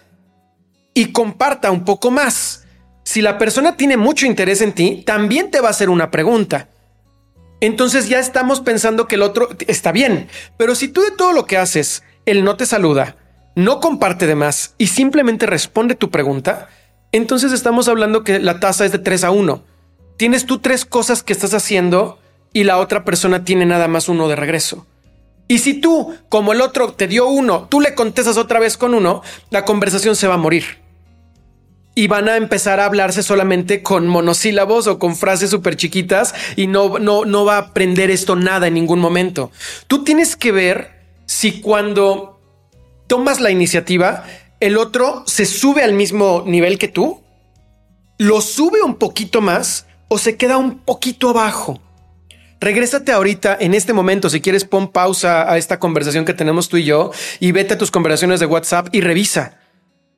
y 0.92 1.12
comparta 1.12 1.70
un 1.70 1.84
poco 1.84 2.10
más. 2.10 2.66
Si 3.04 3.22
la 3.22 3.38
persona 3.38 3.76
tiene 3.76 3.96
mucho 3.96 4.26
interés 4.26 4.60
en 4.60 4.72
ti, 4.72 5.02
también 5.06 5.50
te 5.50 5.60
va 5.60 5.68
a 5.68 5.70
hacer 5.70 5.88
una 5.88 6.10
pregunta. 6.10 6.68
Entonces 7.60 8.08
ya 8.08 8.18
estamos 8.18 8.60
pensando 8.60 9.06
que 9.06 9.16
el 9.16 9.22
otro 9.22 9.48
está 9.66 9.92
bien. 9.92 10.28
Pero 10.56 10.74
si 10.74 10.88
tú 10.88 11.02
de 11.02 11.10
todo 11.10 11.32
lo 11.32 11.46
que 11.46 11.58
haces, 11.58 12.02
él 12.26 12.44
no 12.44 12.56
te 12.56 12.66
saluda, 12.66 13.16
no 13.54 13.80
comparte 13.80 14.26
de 14.26 14.34
más 14.34 14.74
y 14.78 14.86
simplemente 14.86 15.46
responde 15.46 15.94
tu 15.94 16.10
pregunta, 16.10 16.68
entonces 17.12 17.52
estamos 17.52 17.88
hablando 17.88 18.24
que 18.24 18.38
la 18.38 18.60
tasa 18.60 18.84
es 18.84 18.92
de 18.92 18.98
3 18.98 19.24
a 19.24 19.30
1. 19.30 19.64
Tienes 20.16 20.46
tú 20.46 20.58
tres 20.58 20.84
cosas 20.84 21.22
que 21.22 21.32
estás 21.32 21.54
haciendo 21.54 22.18
y 22.52 22.64
la 22.64 22.78
otra 22.78 23.04
persona 23.04 23.44
tiene 23.44 23.66
nada 23.66 23.88
más 23.88 24.08
uno 24.08 24.28
de 24.28 24.36
regreso. 24.36 24.86
Y 25.48 25.58
si 25.58 25.74
tú, 25.74 26.14
como 26.28 26.52
el 26.52 26.60
otro 26.60 26.92
te 26.92 27.08
dio 27.08 27.26
uno, 27.26 27.66
tú 27.68 27.80
le 27.80 27.94
contestas 27.94 28.36
otra 28.36 28.60
vez 28.60 28.76
con 28.76 28.94
uno, 28.94 29.22
la 29.50 29.64
conversación 29.64 30.14
se 30.14 30.28
va 30.28 30.34
a 30.34 30.38
morir 30.38 30.80
y 32.00 32.06
van 32.06 32.30
a 32.30 32.38
empezar 32.38 32.80
a 32.80 32.86
hablarse 32.86 33.22
solamente 33.22 33.82
con 33.82 34.06
monosílabos 34.06 34.86
o 34.86 34.98
con 34.98 35.16
frases 35.16 35.50
súper 35.50 35.76
chiquitas 35.76 36.34
y 36.56 36.66
no, 36.66 36.98
no, 36.98 37.26
no 37.26 37.44
va 37.44 37.56
a 37.56 37.58
aprender 37.58 38.10
esto 38.10 38.36
nada 38.36 38.68
en 38.68 38.72
ningún 38.72 39.00
momento. 39.00 39.50
Tú 39.86 40.02
tienes 40.02 40.34
que 40.34 40.50
ver 40.50 40.92
si 41.26 41.60
cuando 41.60 42.40
tomas 43.06 43.40
la 43.40 43.50
iniciativa, 43.50 44.24
el 44.60 44.78
otro 44.78 45.24
se 45.26 45.44
sube 45.44 45.82
al 45.82 45.92
mismo 45.92 46.42
nivel 46.46 46.78
que 46.78 46.88
tú, 46.88 47.20
lo 48.16 48.40
sube 48.40 48.80
un 48.82 48.94
poquito 48.94 49.42
más 49.42 49.84
o 50.08 50.16
se 50.16 50.38
queda 50.38 50.56
un 50.56 50.78
poquito 50.78 51.28
abajo. 51.28 51.82
Regrésate 52.62 53.12
ahorita 53.12 53.58
en 53.60 53.74
este 53.74 53.92
momento, 53.92 54.30
si 54.30 54.40
quieres, 54.40 54.64
pon 54.64 54.90
pausa 54.90 55.52
a 55.52 55.58
esta 55.58 55.78
conversación 55.78 56.24
que 56.24 56.32
tenemos 56.32 56.70
tú 56.70 56.78
y 56.78 56.84
yo 56.84 57.10
y 57.40 57.52
vete 57.52 57.74
a 57.74 57.78
tus 57.78 57.90
conversaciones 57.90 58.40
de 58.40 58.46
WhatsApp 58.46 58.88
y 58.90 59.02
revisa 59.02 59.59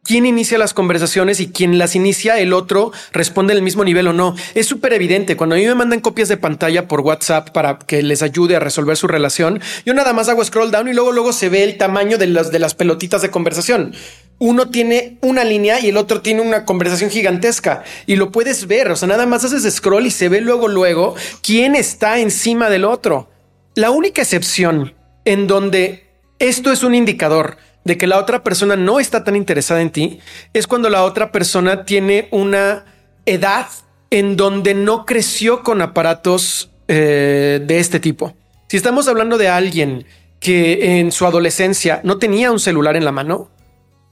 quién 0.04 0.26
inicia 0.26 0.58
las 0.58 0.74
conversaciones 0.74 1.38
y 1.40 1.48
quién 1.52 1.78
las 1.78 1.94
inicia, 1.94 2.38
el 2.38 2.52
otro 2.52 2.92
responde 3.12 3.54
el 3.54 3.62
mismo 3.62 3.84
nivel 3.84 4.08
o 4.08 4.12
no. 4.12 4.34
Es 4.54 4.66
súper 4.66 4.92
evidente. 4.92 5.36
Cuando 5.36 5.54
a 5.54 5.58
mí 5.58 5.64
me 5.64 5.74
mandan 5.74 6.00
copias 6.00 6.28
de 6.28 6.36
pantalla 6.36 6.88
por 6.88 7.00
WhatsApp 7.00 7.50
para 7.50 7.78
que 7.78 8.02
les 8.02 8.22
ayude 8.22 8.56
a 8.56 8.60
resolver 8.60 8.96
su 8.96 9.06
relación, 9.06 9.60
yo 9.86 9.94
nada 9.94 10.12
más 10.12 10.28
hago 10.28 10.44
scroll 10.44 10.70
down 10.70 10.88
y 10.88 10.92
luego, 10.92 11.12
luego 11.12 11.32
se 11.32 11.48
ve 11.48 11.62
el 11.64 11.78
tamaño 11.78 12.18
de 12.18 12.26
las, 12.26 12.50
de 12.50 12.58
las 12.58 12.74
pelotitas 12.74 13.22
de 13.22 13.30
conversación. 13.30 13.94
Uno 14.38 14.70
tiene 14.70 15.18
una 15.20 15.44
línea 15.44 15.78
y 15.78 15.88
el 15.88 15.96
otro 15.96 16.20
tiene 16.20 16.40
una 16.40 16.64
conversación 16.64 17.10
gigantesca 17.10 17.84
y 18.06 18.16
lo 18.16 18.32
puedes 18.32 18.66
ver. 18.66 18.90
O 18.90 18.96
sea, 18.96 19.06
nada 19.06 19.24
más 19.24 19.44
haces 19.44 19.72
scroll 19.72 20.06
y 20.06 20.10
se 20.10 20.28
ve 20.28 20.40
luego, 20.40 20.66
luego 20.66 21.14
quién 21.42 21.76
está 21.76 22.18
encima 22.18 22.68
del 22.68 22.84
otro. 22.84 23.30
La 23.76 23.90
única 23.90 24.22
excepción 24.22 24.94
en 25.24 25.46
donde 25.46 26.10
esto 26.40 26.72
es 26.72 26.82
un 26.82 26.96
indicador 26.96 27.56
de 27.84 27.98
que 27.98 28.06
la 28.06 28.18
otra 28.18 28.42
persona 28.42 28.76
no 28.76 29.00
está 29.00 29.24
tan 29.24 29.36
interesada 29.36 29.80
en 29.80 29.90
ti 29.90 30.20
es 30.52 30.66
cuando 30.66 30.88
la 30.88 31.04
otra 31.04 31.32
persona 31.32 31.84
tiene 31.84 32.28
una 32.30 32.84
edad 33.26 33.66
en 34.10 34.36
donde 34.36 34.74
no 34.74 35.06
creció 35.06 35.62
con 35.62 35.80
aparatos 35.80 36.70
eh, 36.88 37.60
de 37.64 37.78
este 37.78 37.98
tipo. 38.00 38.34
Si 38.68 38.76
estamos 38.76 39.08
hablando 39.08 39.38
de 39.38 39.48
alguien 39.48 40.06
que 40.38 40.98
en 40.98 41.12
su 41.12 41.26
adolescencia 41.26 42.00
no 42.04 42.18
tenía 42.18 42.50
un 42.50 42.60
celular 42.60 42.96
en 42.96 43.04
la 43.04 43.12
mano, 43.12 43.50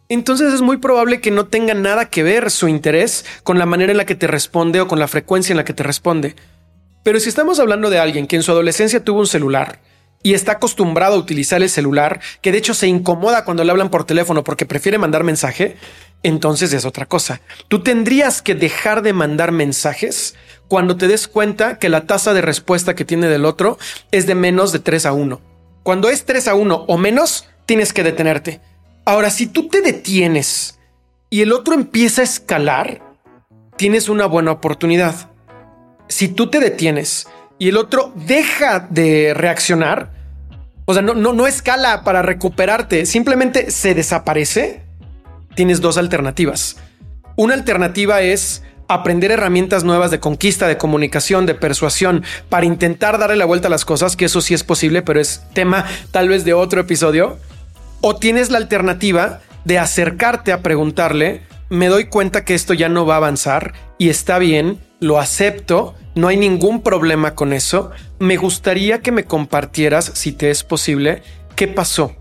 entonces 0.09 0.53
es 0.53 0.61
muy 0.61 0.79
probable 0.79 1.21
que 1.21 1.31
no 1.31 1.47
tenga 1.47 1.75
nada 1.75 2.07
que 2.07 2.23
ver 2.23 2.51
su 2.51 2.69
interés 2.69 3.25
con 3.45 3.59
la 3.59 3.67
manera 3.67 3.93
en 3.93 3.99
la 3.99 4.07
que 4.07 4.15
te 4.15 4.27
responde 4.27 4.81
o 4.81 4.89
con 4.89 4.99
la 4.99 5.09
frecuencia 5.09 5.53
en 5.53 5.57
la 5.57 5.65
que 5.65 5.73
te 5.73 5.83
responde. 5.83 6.35
Pero 7.03 7.21
si 7.21 7.29
estamos 7.29 7.61
hablando 7.61 7.91
de 7.91 7.99
alguien 7.99 8.27
que 8.27 8.37
en 8.37 8.43
su 8.43 8.51
adolescencia 8.51 9.05
tuvo 9.05 9.21
un 9.21 9.27
celular 9.27 9.81
y 10.23 10.35
está 10.35 10.53
acostumbrado 10.53 11.15
a 11.15 11.19
utilizar 11.19 11.63
el 11.63 11.71
celular, 11.71 12.21
que 12.43 12.53
de 12.53 12.59
hecho 12.59 12.75
se 12.75 12.87
incomoda 12.87 13.45
cuando 13.45 13.65
le 13.65 13.71
hablan 13.71 13.91
por 13.91 14.05
teléfono 14.05 14.45
porque 14.45 14.67
prefiere 14.67 14.99
mandar 14.99 15.25
mensaje, 15.25 15.77
entonces 16.23 16.73
es 16.73 16.85
otra 16.85 17.07
cosa. 17.07 17.41
Tú 17.69 17.83
tendrías 17.83 18.43
que 18.43 18.55
dejar 18.55 19.03
de 19.03 19.13
mandar 19.13 19.53
mensajes 19.53 20.35
cuando 20.69 20.97
te 20.97 21.09
des 21.09 21.27
cuenta 21.27 21.79
que 21.79 21.89
la 21.89 22.07
tasa 22.07 22.35
de 22.35 22.43
respuesta 22.43 22.95
que 22.95 23.05
tiene 23.05 23.29
del 23.29 23.45
otro 23.45 23.79
es 24.11 24.27
de 24.27 24.35
menos 24.35 24.73
de 24.73 24.79
3 24.79 25.07
a 25.07 25.13
1. 25.13 25.41
Cuando 25.83 26.11
es 26.11 26.25
3 26.27 26.49
a 26.49 26.55
1 26.55 26.85
o 26.87 26.99
menos, 26.99 27.49
tienes 27.67 27.93
que 27.93 28.03
detenerte. 28.03 28.61
Ahora, 29.07 29.31
si 29.31 29.47
tú 29.47 29.69
te 29.69 29.81
detienes 29.81 30.79
y 31.31 31.41
el 31.41 31.53
otro 31.53 31.75
empieza 31.75 32.21
a 32.21 32.25
escalar, 32.25 33.03
tienes 33.77 34.09
una 34.11 34.27
buena 34.27 34.53
oportunidad. 34.53 35.31
Si 36.09 36.29
tú 36.29 36.51
te 36.51 36.61
detienes 36.61 37.27
y 37.61 37.69
el 37.69 37.77
otro 37.77 38.13
deja 38.17 38.89
de 38.91 39.35
reaccionar, 39.35 40.11
o 40.87 40.95
sea, 40.95 41.03
no, 41.03 41.15
no, 41.15 41.35
no 41.35 41.47
escala 41.47 42.03
para 42.05 42.23
recuperarte, 42.23 43.05
simplemente 43.05 43.71
se 43.71 43.95
desaparece, 43.95 44.83
tienes 45.55 45.83
dos 45.83 45.99
alternativas. 45.99 46.79
Una 47.37 47.53
alternativa 47.53 48.23
es 48.23 48.63
aprender 48.89 49.31
herramientas 49.31 49.85
nuevas 49.85 50.11
de 50.11 50.21
conquista, 50.21 50.69
de 50.69 50.79
comunicación, 50.79 51.45
de 51.45 51.55
persuasión, 51.55 52.25
para 52.49 52.65
intentar 52.65 53.19
darle 53.19 53.37
la 53.37 53.45
vuelta 53.45 53.69
a 53.69 53.71
las 53.71 53.85
cosas, 53.85 54.17
que 54.17 54.25
eso 54.25 54.41
sí 54.41 54.55
es 54.55 54.65
posible, 54.65 55.03
pero 55.03 55.21
es 55.21 55.43
tema 55.53 55.85
tal 56.13 56.31
vez 56.31 56.47
de 56.47 56.55
otro 56.55 56.81
episodio. 56.81 57.39
O 58.01 58.17
tienes 58.17 58.51
la 58.51 58.57
alternativa 58.57 59.41
de 59.67 59.79
acercarte 59.79 60.53
a 60.53 60.63
preguntarle, 60.63 61.43
me 61.69 61.89
doy 61.89 62.07
cuenta 62.07 62.47
que 62.47 62.55
esto 62.55 62.73
ya 62.73 62.89
no 62.89 63.05
va 63.05 63.15
a 63.15 63.19
avanzar 63.19 63.75
y 63.99 64.09
está 64.09 64.39
bien, 64.39 64.79
lo 64.99 65.21
acepto, 65.21 65.95
no 66.15 66.29
hay 66.29 66.37
ningún 66.37 66.83
problema 66.83 67.35
con 67.35 67.53
eso. 67.53 67.91
Me 68.19 68.37
gustaría 68.37 69.01
que 69.01 69.13
me 69.13 69.25
compartieras, 69.25 70.11
si 70.15 70.33
te 70.33 70.51
es 70.51 70.65
posible, 70.65 71.23
qué 71.57 71.69
pasó. 71.69 72.15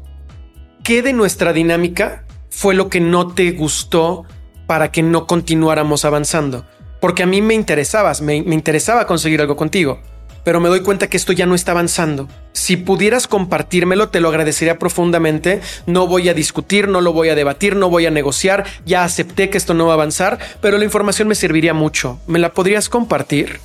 ¿Qué 0.84 1.02
de 1.02 1.14
nuestra 1.14 1.54
dinámica 1.54 2.26
fue 2.50 2.74
lo 2.74 2.90
que 2.90 3.00
no 3.00 3.34
te 3.34 3.52
gustó 3.52 4.26
para 4.68 4.92
que 4.92 5.04
no 5.04 5.28
continuáramos 5.28 6.06
avanzando? 6.06 6.66
Porque 7.00 7.24
a 7.24 7.28
mí 7.28 7.42
me 7.42 7.54
interesabas, 7.54 8.22
me, 8.22 8.42
me 8.44 8.56
interesaba 8.56 9.08
conseguir 9.08 9.42
algo 9.42 9.56
contigo 9.56 10.00
pero 10.44 10.60
me 10.60 10.70
doy 10.70 10.82
cuenta 10.82 11.08
que 11.08 11.18
esto 11.18 11.34
ya 11.34 11.46
no 11.46 11.56
está 11.56 11.74
avanzando. 11.74 12.28
Si 12.54 12.78
pudieras 12.78 13.28
compartírmelo, 13.28 14.10
te 14.10 14.20
lo 14.20 14.30
agradecería 14.30 14.80
profundamente. 14.80 15.62
No 15.86 16.08
voy 16.08 16.30
a 16.30 16.34
discutir, 16.34 16.88
no 16.88 17.02
lo 17.02 17.14
voy 17.14 17.30
a 17.30 17.36
debatir, 17.36 17.76
no 17.76 17.90
voy 17.90 18.06
a 18.06 18.12
negociar. 18.12 18.66
Ya 18.86 19.04
acepté 19.04 19.50
que 19.50 19.60
esto 19.60 19.74
no 19.74 19.86
va 19.86 19.92
a 19.92 19.96
avanzar, 19.96 20.40
pero 20.62 20.78
la 20.78 20.86
información 20.86 21.28
me 21.28 21.36
serviría 21.36 21.74
mucho. 21.74 22.20
¿Me 22.28 22.40
la 22.40 22.54
podrías 22.54 22.90
compartir? 22.90 23.60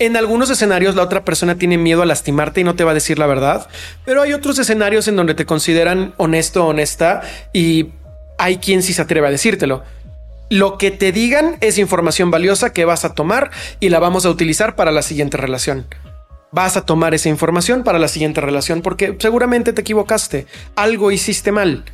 En 0.00 0.16
algunos 0.16 0.50
escenarios 0.50 0.96
la 0.96 1.02
otra 1.02 1.24
persona 1.24 1.54
tiene 1.54 1.78
miedo 1.78 2.02
a 2.02 2.06
lastimarte 2.06 2.60
y 2.60 2.64
no 2.64 2.74
te 2.74 2.82
va 2.82 2.90
a 2.90 2.94
decir 2.94 3.18
la 3.18 3.26
verdad, 3.26 3.68
pero 4.04 4.22
hay 4.22 4.32
otros 4.32 4.58
escenarios 4.58 5.06
en 5.06 5.14
donde 5.14 5.34
te 5.34 5.46
consideran 5.46 6.14
honesto 6.16 6.64
o 6.64 6.68
honesta 6.70 7.22
y 7.52 7.90
hay 8.36 8.58
quien 8.58 8.82
sí 8.82 8.92
se 8.92 9.02
atreve 9.02 9.28
a 9.28 9.30
decírtelo. 9.30 9.84
Lo 10.50 10.78
que 10.78 10.90
te 10.90 11.12
digan 11.12 11.56
es 11.60 11.78
información 11.78 12.30
valiosa 12.30 12.72
que 12.72 12.84
vas 12.84 13.04
a 13.04 13.14
tomar 13.14 13.50
y 13.78 13.88
la 13.88 14.00
vamos 14.00 14.26
a 14.26 14.30
utilizar 14.30 14.74
para 14.74 14.90
la 14.90 15.02
siguiente 15.02 15.36
relación. 15.36 15.86
vas 16.50 16.76
a 16.76 16.86
tomar 16.86 17.14
esa 17.14 17.28
información 17.28 17.82
para 17.82 17.98
la 17.98 18.06
siguiente 18.06 18.40
relación 18.40 18.80
porque 18.80 19.16
seguramente 19.18 19.72
te 19.72 19.80
equivocaste, 19.80 20.46
algo 20.76 21.10
hiciste 21.10 21.50
mal. 21.50 21.84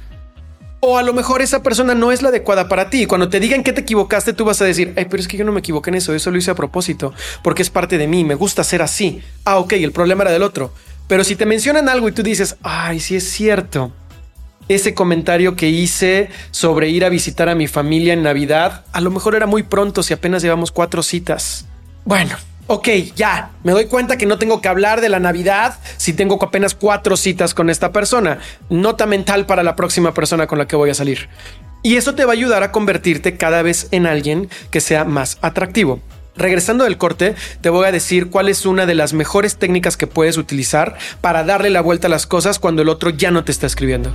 O 0.81 0.97
a 0.97 1.03
lo 1.03 1.13
mejor 1.13 1.43
esa 1.43 1.63
persona 1.63 1.95
no 1.95 2.11
es 2.11 2.23
la 2.23 2.31
adecuada 2.31 2.69
para 2.69 2.89
ti. 2.89 3.07
Cuando 3.07 3.29
te 3.29 3.39
digan 3.39 3.63
que 3.63 3.73
te 3.73 3.83
equivocaste, 3.83 4.33
tú 4.33 4.45
vas 4.45 4.63
a 4.63 4.65
decir, 4.65 4.95
Ay, 4.97 5.07
pero 5.11 5.21
es 5.21 5.29
que 5.29 5.37
yo 5.37 5.45
no 5.45 5.53
me 5.53 5.61
equivoqué 5.61 5.91
en 5.91 5.97
eso, 5.97 6.15
eso 6.15 6.31
lo 6.31 6.39
hice 6.39 6.51
a 6.51 6.55
propósito, 6.55 7.13
porque 7.43 7.63
es 7.63 7.71
parte 7.71 7.99
de 7.99 8.07
mí, 8.07 8.25
me 8.25 8.35
gusta 8.35 8.65
ser 8.65 8.81
así. 8.81 9.23
Ah, 9.45 9.59
ok, 9.59 9.75
el 9.75 9.93
problema 9.93 10.23
era 10.23 10.33
del 10.33 10.43
otro. 10.43 10.73
Pero 11.07 11.23
si 11.25 11.37
te 11.37 11.45
mencionan 11.45 11.89
algo 11.89 12.09
y 12.09 12.13
tú 12.13 12.23
dices, 12.23 12.57
ay, 12.63 13.01
sí 13.01 13.17
es 13.17 13.29
cierto, 13.29 13.93
ese 14.69 14.95
comentario 14.95 15.57
que 15.57 15.69
hice 15.69 16.31
sobre 16.53 16.89
ir 16.89 17.05
a 17.05 17.09
visitar 17.09 17.49
a 17.49 17.55
mi 17.55 17.67
familia 17.67 18.13
en 18.13 18.23
Navidad, 18.23 18.85
a 18.93 19.01
lo 19.01 19.11
mejor 19.11 19.35
era 19.35 19.47
muy 19.47 19.65
pronto 19.65 20.03
si 20.03 20.15
apenas 20.15 20.43
llevamos 20.43 20.71
cuatro 20.71 21.03
citas. 21.03 21.67
Bueno, 22.05 22.37
ok, 22.73 22.89
ya, 23.17 23.51
me 23.65 23.73
doy 23.73 23.87
cuenta 23.87 24.17
que 24.17 24.27
no 24.27 24.39
tengo 24.39 24.61
que 24.61 24.69
hablar 24.69 25.01
de 25.01 25.09
la 25.09 25.19
Navidad 25.19 25.77
si 25.97 26.13
tengo 26.13 26.39
apenas 26.41 26.77
cuatro 26.77 27.17
citas 27.17 27.53
con 27.53 27.69
esta 27.69 27.91
persona. 27.91 28.39
Nota 28.69 29.07
mental 29.07 29.45
para 29.45 29.65
la 29.65 29.75
próxima 29.75 30.15
persona 30.15 30.47
con 30.47 30.57
la 30.57 30.69
que 30.69 30.77
voy 30.77 30.89
a 30.89 30.95
salir. 30.95 31.29
Y 31.83 31.97
eso 31.97 32.15
te 32.15 32.25
va 32.25 32.31
a 32.31 32.35
ayudar 32.35 32.63
a 32.63 32.71
convertirte 32.71 33.37
cada 33.37 33.63
vez 33.63 33.89
en 33.91 34.07
alguien 34.07 34.49
que 34.71 34.81
sea 34.81 35.05
más 35.05 35.39
atractivo. 35.43 36.01
Regresando 36.37 36.85
del 36.85 36.97
corte, 36.97 37.35
te 37.61 37.71
voy 37.71 37.87
a 37.87 37.93
decir 37.93 38.31
cuál 38.31 38.49
es 38.49 38.65
una 38.65 38.87
de 38.87 38.95
las 38.95 39.15
mejores 39.15 39.57
técnicas 39.57 39.97
que 39.97 40.07
puedes 40.07 40.37
utilizar 40.37 40.97
para 41.21 41.43
darle 41.43 41.71
la 41.71 41.81
vuelta 41.81 42.07
a 42.07 42.11
las 42.11 42.29
cosas 42.29 42.61
cuando 42.61 42.83
el 42.83 42.89
otro 42.89 43.11
ya 43.11 43.33
no 43.33 43.43
te 43.43 43.51
está 43.51 43.67
escribiendo. 43.67 44.15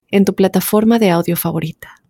en 0.11 0.25
tu 0.25 0.35
plataforma 0.35 0.99
de 0.99 1.09
audio 1.09 1.35
favorita. 1.35 2.01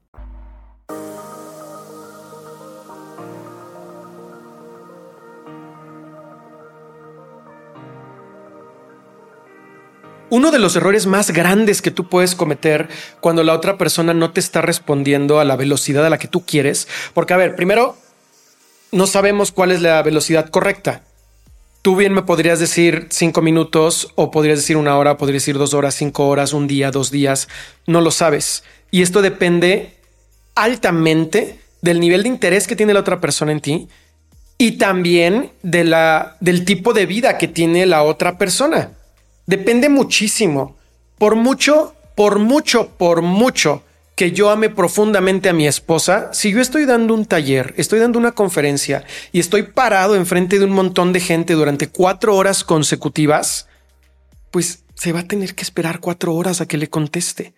Uno 10.31 10.49
de 10.49 10.59
los 10.59 10.77
errores 10.77 11.07
más 11.07 11.31
grandes 11.31 11.81
que 11.81 11.91
tú 11.91 12.07
puedes 12.07 12.35
cometer 12.35 12.87
cuando 13.19 13.43
la 13.43 13.53
otra 13.53 13.77
persona 13.77 14.13
no 14.13 14.31
te 14.31 14.39
está 14.39 14.61
respondiendo 14.61 15.41
a 15.41 15.45
la 15.45 15.57
velocidad 15.57 16.05
a 16.05 16.09
la 16.09 16.17
que 16.17 16.29
tú 16.29 16.45
quieres, 16.45 16.87
porque 17.13 17.33
a 17.33 17.37
ver, 17.37 17.57
primero, 17.57 17.97
no 18.93 19.07
sabemos 19.07 19.51
cuál 19.51 19.71
es 19.71 19.81
la 19.81 20.01
velocidad 20.01 20.47
correcta. 20.47 21.03
Tú 21.81 21.95
bien 21.95 22.13
me 22.13 22.21
podrías 22.21 22.59
decir 22.59 23.07
cinco 23.09 23.41
minutos 23.41 24.11
o 24.13 24.29
podrías 24.29 24.59
decir 24.59 24.77
una 24.77 24.97
hora, 24.97 25.17
podrías 25.17 25.41
decir 25.41 25.57
dos 25.57 25.73
horas, 25.73 25.95
cinco 25.95 26.27
horas, 26.27 26.53
un 26.53 26.67
día, 26.67 26.91
dos 26.91 27.09
días. 27.09 27.47
No 27.87 28.01
lo 28.01 28.11
sabes. 28.11 28.63
Y 28.91 29.01
esto 29.01 29.23
depende 29.23 29.95
altamente 30.53 31.59
del 31.81 31.99
nivel 31.99 32.21
de 32.21 32.29
interés 32.29 32.67
que 32.67 32.75
tiene 32.75 32.93
la 32.93 32.99
otra 32.99 33.19
persona 33.19 33.51
en 33.51 33.61
ti 33.61 33.87
y 34.59 34.73
también 34.73 35.51
de 35.63 35.83
la, 35.83 36.37
del 36.39 36.65
tipo 36.65 36.93
de 36.93 37.07
vida 37.07 37.39
que 37.39 37.47
tiene 37.47 37.87
la 37.87 38.03
otra 38.03 38.37
persona. 38.37 38.91
Depende 39.47 39.89
muchísimo. 39.89 40.77
Por 41.17 41.35
mucho, 41.35 41.95
por 42.13 42.37
mucho, 42.37 42.89
por 42.97 43.23
mucho 43.23 43.81
que 44.21 44.33
yo 44.33 44.51
ame 44.51 44.69
profundamente 44.69 45.49
a 45.49 45.53
mi 45.53 45.65
esposa, 45.65 46.29
si 46.31 46.51
yo 46.51 46.61
estoy 46.61 46.85
dando 46.85 47.15
un 47.15 47.25
taller, 47.25 47.73
estoy 47.77 47.99
dando 47.99 48.19
una 48.19 48.33
conferencia 48.33 49.03
y 49.31 49.39
estoy 49.39 49.63
parado 49.63 50.15
enfrente 50.15 50.59
de 50.59 50.65
un 50.65 50.73
montón 50.73 51.11
de 51.11 51.19
gente 51.19 51.53
durante 51.53 51.89
cuatro 51.89 52.35
horas 52.35 52.63
consecutivas, 52.63 53.67
pues 54.51 54.83
se 54.93 55.11
va 55.11 55.21
a 55.21 55.27
tener 55.27 55.55
que 55.55 55.63
esperar 55.63 56.01
cuatro 56.01 56.35
horas 56.35 56.61
a 56.61 56.67
que 56.67 56.77
le 56.77 56.87
conteste. 56.87 57.55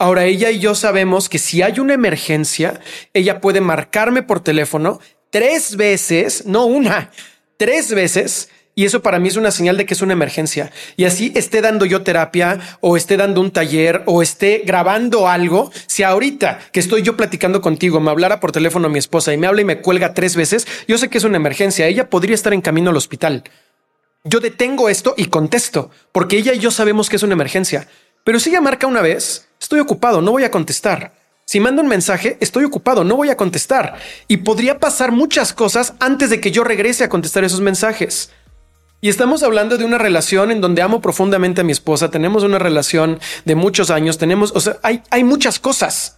Ahora 0.00 0.24
ella 0.24 0.50
y 0.50 0.58
yo 0.58 0.74
sabemos 0.74 1.28
que 1.28 1.38
si 1.38 1.62
hay 1.62 1.78
una 1.78 1.94
emergencia, 1.94 2.80
ella 3.14 3.40
puede 3.40 3.60
marcarme 3.60 4.24
por 4.24 4.40
teléfono 4.40 4.98
tres 5.30 5.76
veces, 5.76 6.44
no 6.44 6.64
una, 6.66 7.12
tres 7.56 7.94
veces 7.94 8.48
y 8.78 8.84
eso 8.84 9.02
para 9.02 9.18
mí 9.18 9.26
es 9.26 9.34
una 9.34 9.50
señal 9.50 9.76
de 9.76 9.86
que 9.86 9.94
es 9.94 10.02
una 10.02 10.12
emergencia. 10.12 10.70
Y 10.96 11.04
así 11.04 11.32
esté 11.34 11.60
dando 11.60 11.84
yo 11.84 12.02
terapia 12.02 12.60
o 12.80 12.96
esté 12.96 13.16
dando 13.16 13.40
un 13.40 13.50
taller 13.50 14.04
o 14.06 14.22
esté 14.22 14.62
grabando 14.64 15.26
algo. 15.26 15.72
Si 15.88 16.04
ahorita 16.04 16.60
que 16.70 16.78
estoy 16.78 17.02
yo 17.02 17.16
platicando 17.16 17.60
contigo 17.60 17.98
me 17.98 18.12
hablara 18.12 18.38
por 18.38 18.52
teléfono 18.52 18.88
mi 18.88 19.00
esposa 19.00 19.32
y 19.32 19.36
me 19.36 19.48
habla 19.48 19.62
y 19.62 19.64
me 19.64 19.80
cuelga 19.80 20.14
tres 20.14 20.36
veces, 20.36 20.64
yo 20.86 20.96
sé 20.96 21.10
que 21.10 21.18
es 21.18 21.24
una 21.24 21.38
emergencia. 21.38 21.88
Ella 21.88 22.08
podría 22.08 22.36
estar 22.36 22.52
en 22.52 22.60
camino 22.60 22.90
al 22.90 22.96
hospital. 22.96 23.42
Yo 24.22 24.38
detengo 24.38 24.88
esto 24.88 25.12
y 25.16 25.24
contesto 25.24 25.90
porque 26.12 26.36
ella 26.36 26.52
y 26.52 26.60
yo 26.60 26.70
sabemos 26.70 27.10
que 27.10 27.16
es 27.16 27.24
una 27.24 27.32
emergencia. 27.32 27.88
Pero 28.22 28.38
si 28.38 28.50
ella 28.50 28.60
marca 28.60 28.86
una 28.86 29.02
vez, 29.02 29.48
estoy 29.60 29.80
ocupado, 29.80 30.22
no 30.22 30.30
voy 30.30 30.44
a 30.44 30.52
contestar. 30.52 31.14
Si 31.46 31.58
mando 31.58 31.82
un 31.82 31.88
mensaje, 31.88 32.36
estoy 32.40 32.62
ocupado, 32.62 33.02
no 33.02 33.16
voy 33.16 33.30
a 33.30 33.36
contestar. 33.36 33.96
Y 34.28 34.36
podría 34.36 34.78
pasar 34.78 35.10
muchas 35.10 35.52
cosas 35.52 35.94
antes 35.98 36.30
de 36.30 36.40
que 36.40 36.52
yo 36.52 36.62
regrese 36.62 37.02
a 37.02 37.08
contestar 37.08 37.42
esos 37.42 37.60
mensajes. 37.60 38.30
Y 39.00 39.08
estamos 39.08 39.44
hablando 39.44 39.78
de 39.78 39.84
una 39.84 39.98
relación 39.98 40.50
en 40.50 40.60
donde 40.60 40.82
amo 40.82 41.00
profundamente 41.00 41.60
a 41.60 41.64
mi 41.64 41.70
esposa, 41.70 42.10
tenemos 42.10 42.42
una 42.42 42.58
relación 42.58 43.20
de 43.44 43.54
muchos 43.54 43.90
años, 43.90 44.18
tenemos, 44.18 44.52
o 44.56 44.60
sea, 44.60 44.78
hay, 44.82 45.02
hay 45.10 45.22
muchas 45.22 45.60
cosas. 45.60 46.16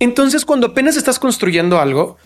Entonces, 0.00 0.44
cuando 0.44 0.68
apenas 0.68 0.96
estás 0.96 1.20
construyendo 1.20 1.80
algo, 1.80 2.16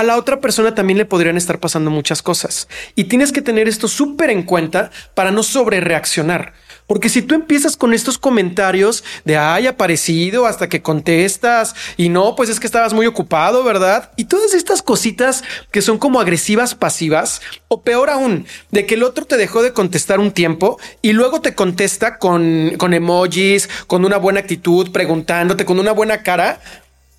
a 0.00 0.02
la 0.02 0.16
otra 0.16 0.40
persona 0.40 0.74
también 0.74 0.98
le 0.98 1.04
podrían 1.04 1.36
estar 1.36 1.60
pasando 1.60 1.90
muchas 1.90 2.22
cosas. 2.22 2.68
Y 2.94 3.04
tienes 3.04 3.32
que 3.32 3.42
tener 3.42 3.68
esto 3.68 3.86
súper 3.86 4.30
en 4.30 4.42
cuenta 4.42 4.90
para 5.14 5.30
no 5.30 5.42
sobre 5.42 5.80
reaccionar. 5.80 6.54
Porque 6.86 7.08
si 7.08 7.22
tú 7.22 7.36
empiezas 7.36 7.76
con 7.76 7.94
estos 7.94 8.18
comentarios 8.18 9.04
de 9.24 9.36
ay 9.36 9.68
aparecido 9.68 10.46
hasta 10.46 10.68
que 10.68 10.82
contestas 10.82 11.74
y 11.96 12.08
no, 12.08 12.34
pues 12.34 12.48
es 12.48 12.58
que 12.58 12.66
estabas 12.66 12.94
muy 12.94 13.06
ocupado, 13.06 13.62
¿verdad? 13.62 14.10
Y 14.16 14.24
todas 14.24 14.54
estas 14.54 14.82
cositas 14.82 15.44
que 15.70 15.82
son 15.82 15.98
como 15.98 16.18
agresivas 16.18 16.74
pasivas 16.74 17.42
o 17.68 17.82
peor 17.82 18.10
aún, 18.10 18.46
de 18.72 18.86
que 18.86 18.94
el 18.94 19.04
otro 19.04 19.24
te 19.24 19.36
dejó 19.36 19.62
de 19.62 19.72
contestar 19.72 20.18
un 20.18 20.32
tiempo 20.32 20.80
y 21.00 21.12
luego 21.12 21.40
te 21.40 21.54
contesta 21.54 22.18
con, 22.18 22.72
con 22.76 22.92
emojis, 22.92 23.68
con 23.86 24.04
una 24.04 24.16
buena 24.16 24.40
actitud, 24.40 24.90
preguntándote 24.90 25.64
con 25.64 25.78
una 25.78 25.92
buena 25.92 26.22
cara. 26.22 26.60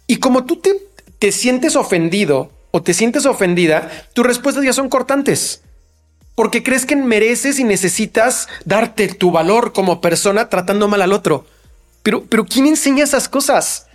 Y 0.06 0.17
como 0.17 0.46
tú 0.46 0.58
te, 0.58 0.72
te 1.20 1.32
sientes 1.32 1.78
ofendido 1.78 2.52
o 2.71 2.81
te 2.81 2.93
sientes 2.93 3.25
ofendida, 3.25 3.91
tus 4.13 4.25
respuestas 4.25 4.63
ya 4.63 4.73
son 4.73 4.89
cortantes 4.89 5.62
porque 6.36 6.63
crees 6.63 6.86
que 6.86 6.95
mereces 6.95 7.60
y 7.60 7.63
necesitas 7.63 8.47
darte 8.65 9.07
tu 9.10 9.31
valor 9.31 9.73
como 9.73 10.01
persona 10.01 10.49
tratando 10.49 10.88
mal 10.88 11.01
al 11.01 11.13
otro. 11.13 11.45
Pero, 12.03 12.23
pero 12.25 12.45
¿quién 12.45 12.65
enseña 12.67 13.03
esas 13.03 13.29
cosas? 13.29 13.88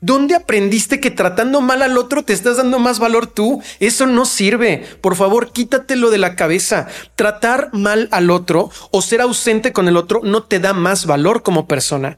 ¿Dónde 0.00 0.36
aprendiste 0.36 1.00
que 1.00 1.10
tratando 1.10 1.60
mal 1.60 1.82
al 1.82 1.98
otro 1.98 2.22
te 2.22 2.32
estás 2.32 2.58
dando 2.58 2.78
más 2.78 3.00
valor 3.00 3.26
tú? 3.26 3.60
Eso 3.80 4.06
no 4.06 4.26
sirve. 4.26 4.86
Por 5.00 5.16
favor, 5.16 5.50
quítatelo 5.50 6.10
de 6.10 6.18
la 6.18 6.36
cabeza. 6.36 6.86
Tratar 7.16 7.70
mal 7.72 8.08
al 8.12 8.30
otro 8.30 8.70
o 8.92 9.02
ser 9.02 9.20
ausente 9.20 9.72
con 9.72 9.88
el 9.88 9.96
otro 9.96 10.20
no 10.22 10.44
te 10.44 10.60
da 10.60 10.72
más 10.72 11.04
valor 11.04 11.42
como 11.42 11.66
persona. 11.66 12.16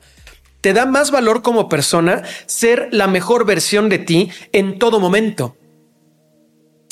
Te 0.61 0.75
da 0.75 0.85
más 0.85 1.11
valor 1.11 1.41
como 1.41 1.71
persona 1.71 2.23
ser 2.45 2.89
la 2.93 3.07
mejor 3.07 3.47
versión 3.47 3.89
de 3.89 3.99
ti 3.99 4.31
en 4.53 4.79
todo 4.79 5.01
momento 5.01 5.57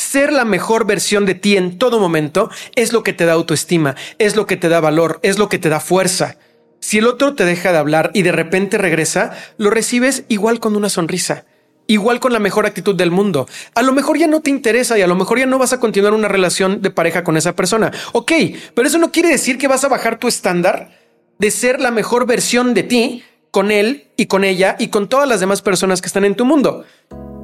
ser 0.09 0.33
la 0.33 0.47
mejor 0.47 0.87
versión 0.87 1.27
de 1.27 1.35
ti 1.35 1.59
en 1.59 1.77
todo 1.77 2.01
momento 2.01 2.51
es 2.77 2.95
lo 2.95 3.03
que 3.03 3.13
te 3.13 3.27
da 3.27 3.35
autoestima, 3.35 3.95
es 4.19 4.37
lo 4.37 4.47
que 4.47 4.57
te 4.57 4.71
da 4.71 4.81
valor, 4.81 5.21
es 5.23 5.39
lo 5.39 5.51
que 5.51 5.59
te 5.59 5.69
da 5.69 5.81
fuerza. 5.81 6.39
Si 6.81 6.97
el 6.97 7.07
otro 7.07 7.35
te 7.35 7.45
deja 7.45 7.73
de 7.73 7.79
hablar 7.79 8.11
y 8.15 8.23
de 8.23 8.33
repente 8.33 8.79
regresa, 8.79 9.33
lo 9.59 9.69
recibes 9.69 10.25
igual 10.29 10.61
con 10.61 10.77
una 10.77 10.89
sonrisa, 10.89 11.45
igual 11.87 12.21
con 12.21 12.33
la 12.33 12.39
mejor 12.39 12.65
actitud 12.65 12.95
del 12.95 13.11
mundo. 13.11 13.47
A 13.75 13.83
lo 13.83 13.93
mejor 13.93 14.17
ya 14.17 14.27
no 14.27 14.41
te 14.41 14.49
interesa 14.49 14.99
y 14.99 15.03
a 15.03 15.07
lo 15.07 15.15
mejor 15.15 15.41
ya 15.41 15.47
no 15.47 15.59
vas 15.59 15.75
a 15.75 15.81
continuar 15.81 16.15
una 16.15 16.29
relación 16.29 16.81
de 16.81 16.91
pareja 16.91 17.23
con 17.23 17.37
esa 17.37 17.55
persona. 17.55 17.93
Ok, 18.13 18.33
pero 18.75 18.89
eso 18.89 18.97
no 18.97 19.13
quiere 19.13 19.29
decir 19.29 19.59
que 19.59 19.69
vas 19.69 19.85
a 19.85 19.89
bajar 19.89 20.19
tu 20.19 20.27
estándar 20.27 20.91
de 21.39 21.51
ser 21.51 21.81
la 21.81 21.91
mejor 21.91 22.27
versión 22.27 22.73
de 22.73 22.83
ti 22.83 23.25
con 23.51 23.71
él 23.71 24.09
y 24.17 24.25
con 24.25 24.45
ella 24.45 24.77
y 24.79 24.89
con 24.89 25.09
todas 25.09 25.29
las 25.29 25.41
demás 25.41 25.61
personas 25.61 26.01
que 26.01 26.07
están 26.07 26.25
en 26.25 26.35
tu 26.35 26.47
mundo 26.47 26.87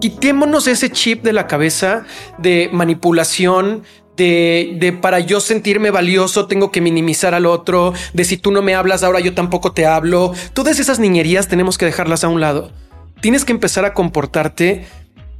quitémonos 0.05 0.67
ese 0.67 0.90
chip 0.90 1.23
de 1.23 1.33
la 1.33 1.47
cabeza 1.47 2.05
de 2.37 2.69
manipulación, 2.71 3.85
de, 4.19 4.77
de, 4.79 4.93
para 4.93 5.19
yo 5.19 5.40
sentirme 5.40 5.90
valioso 5.90 6.47
tengo 6.47 6.71
que 6.71 6.83
minimizar 6.83 7.33
al 7.33 7.47
otro, 7.47 7.95
de 8.12 8.25
si 8.25 8.37
tú 8.37 8.51
no 8.51 8.61
me 8.61 8.75
hablas 8.75 9.03
ahora 9.03 9.21
yo 9.21 9.33
tampoco 9.33 9.73
te 9.73 9.87
hablo. 9.87 10.35
Todas 10.53 10.79
esas 10.79 10.99
niñerías 10.99 11.49
tenemos 11.49 11.79
que 11.79 11.87
dejarlas 11.87 12.23
a 12.23 12.29
un 12.29 12.43
lado. 12.43 12.71
Tienes 13.23 13.47
que 13.47 13.53
empezar 13.53 13.87
a 13.87 13.95
comportarte 13.95 14.85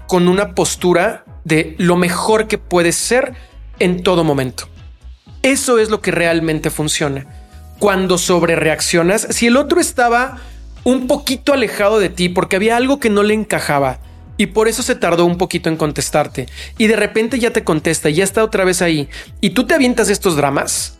con 0.07 0.29
una 0.29 0.55
postura 0.55 1.27
de 1.44 1.74
lo 1.77 1.96
mejor 1.96 2.48
que 2.48 2.57
puedes 2.57 2.96
ser 2.96 3.35
en 3.81 4.03
todo 4.03 4.24
momento. 4.24 4.66
Eso 5.42 5.79
es 5.79 5.90
lo 5.90 6.00
que 6.00 6.11
realmente 6.11 6.70
funciona. 6.70 7.27
Cuando 7.79 8.16
sobre 8.16 8.57
reaccionas, 8.57 9.27
si 9.29 9.48
el 9.48 9.59
otro 9.59 9.79
estaba 9.79 10.38
un 10.85 11.07
poquito 11.07 11.53
alejado 11.53 11.98
de 11.98 12.09
ti 12.09 12.31
porque 12.31 12.57
había 12.57 12.79
algo 12.79 12.98
que 12.98 13.11
no 13.11 13.22
le 13.22 13.35
encajaba 13.35 13.98
y 14.36 14.46
por 14.46 14.68
eso 14.68 14.82
se 14.82 14.94
tardó 14.94 15.24
un 15.24 15.38
poquito 15.38 15.68
en 15.68 15.76
contestarte 15.76 16.46
y 16.78 16.86
de 16.86 16.96
repente 16.96 17.38
ya 17.38 17.52
te 17.52 17.64
contesta 17.64 18.10
y 18.10 18.14
ya 18.14 18.24
está 18.24 18.42
otra 18.42 18.64
vez 18.64 18.82
ahí 18.82 19.08
y 19.40 19.50
tú 19.50 19.66
te 19.66 19.74
avientas 19.74 20.10
estos 20.10 20.36
dramas, 20.36 20.98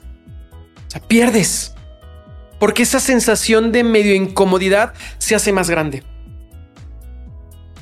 pierdes 1.09 1.75
porque 2.59 2.83
esa 2.83 3.01
sensación 3.01 3.73
de 3.73 3.85
medio 3.85 4.15
incomodidad 4.15 4.95
se 5.19 5.35
hace 5.35 5.53
más 5.53 5.69
grande. 5.69 6.03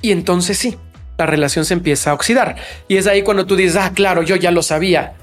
Y 0.01 0.11
entonces 0.11 0.59
sí, 0.59 0.77
la 1.19 1.27
relación 1.27 1.65
se 1.65 1.75
empieza 1.75 2.11
a 2.11 2.15
oxidar. 2.15 2.57
Y 2.89 2.97
es 2.97 3.07
ahí 3.07 3.23
cuando 3.23 3.47
tú 3.47 3.55
dices, 3.55 3.77
ah, 3.77 3.93
claro, 3.95 4.23
yo 4.23 4.35
ya 4.35 4.51
lo 4.51 4.63
sabía. 4.63 5.15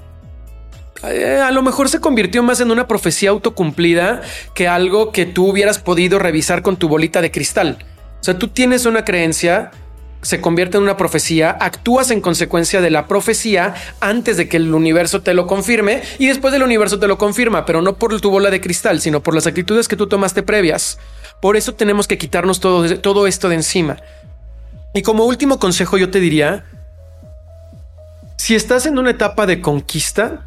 Eh, 1.04 1.40
a 1.44 1.50
lo 1.50 1.62
mejor 1.62 1.88
se 1.88 2.00
convirtió 2.00 2.42
más 2.42 2.60
en 2.60 2.70
una 2.70 2.86
profecía 2.86 3.30
autocumplida 3.30 4.22
que 4.54 4.68
algo 4.68 5.12
que 5.12 5.26
tú 5.26 5.48
hubieras 5.48 5.78
podido 5.78 6.18
revisar 6.18 6.62
con 6.62 6.76
tu 6.76 6.88
bolita 6.88 7.20
de 7.20 7.30
cristal. 7.30 7.84
O 8.20 8.24
sea, 8.24 8.38
tú 8.38 8.48
tienes 8.48 8.86
una 8.86 9.04
creencia, 9.04 9.70
se 10.22 10.40
convierte 10.40 10.76
en 10.76 10.82
una 10.82 10.96
profecía, 10.96 11.50
actúas 11.50 12.10
en 12.10 12.20
consecuencia 12.20 12.80
de 12.80 12.90
la 12.90 13.06
profecía 13.06 13.74
antes 14.00 14.36
de 14.36 14.48
que 14.48 14.58
el 14.58 14.74
universo 14.74 15.22
te 15.22 15.34
lo 15.34 15.46
confirme 15.46 16.02
y 16.18 16.26
después 16.26 16.52
del 16.52 16.62
universo 16.62 16.98
te 16.98 17.08
lo 17.08 17.18
confirma, 17.18 17.64
pero 17.64 17.80
no 17.80 17.96
por 17.96 18.20
tu 18.20 18.30
bola 18.30 18.50
de 18.50 18.60
cristal, 18.60 19.00
sino 19.00 19.22
por 19.22 19.34
las 19.34 19.46
actitudes 19.46 19.88
que 19.88 19.96
tú 19.96 20.06
tomaste 20.06 20.42
previas. 20.42 20.98
Por 21.40 21.56
eso 21.56 21.74
tenemos 21.74 22.06
que 22.06 22.18
quitarnos 22.18 22.60
todo, 22.60 22.98
todo 23.00 23.26
esto 23.26 23.48
de 23.48 23.54
encima. 23.56 23.96
Y 24.92 25.02
como 25.02 25.24
último 25.24 25.58
consejo 25.58 25.96
yo 25.96 26.10
te 26.10 26.20
diría, 26.20 26.64
si 28.36 28.54
estás 28.54 28.86
en 28.86 28.98
una 28.98 29.10
etapa 29.10 29.46
de 29.46 29.60
conquista, 29.60 30.46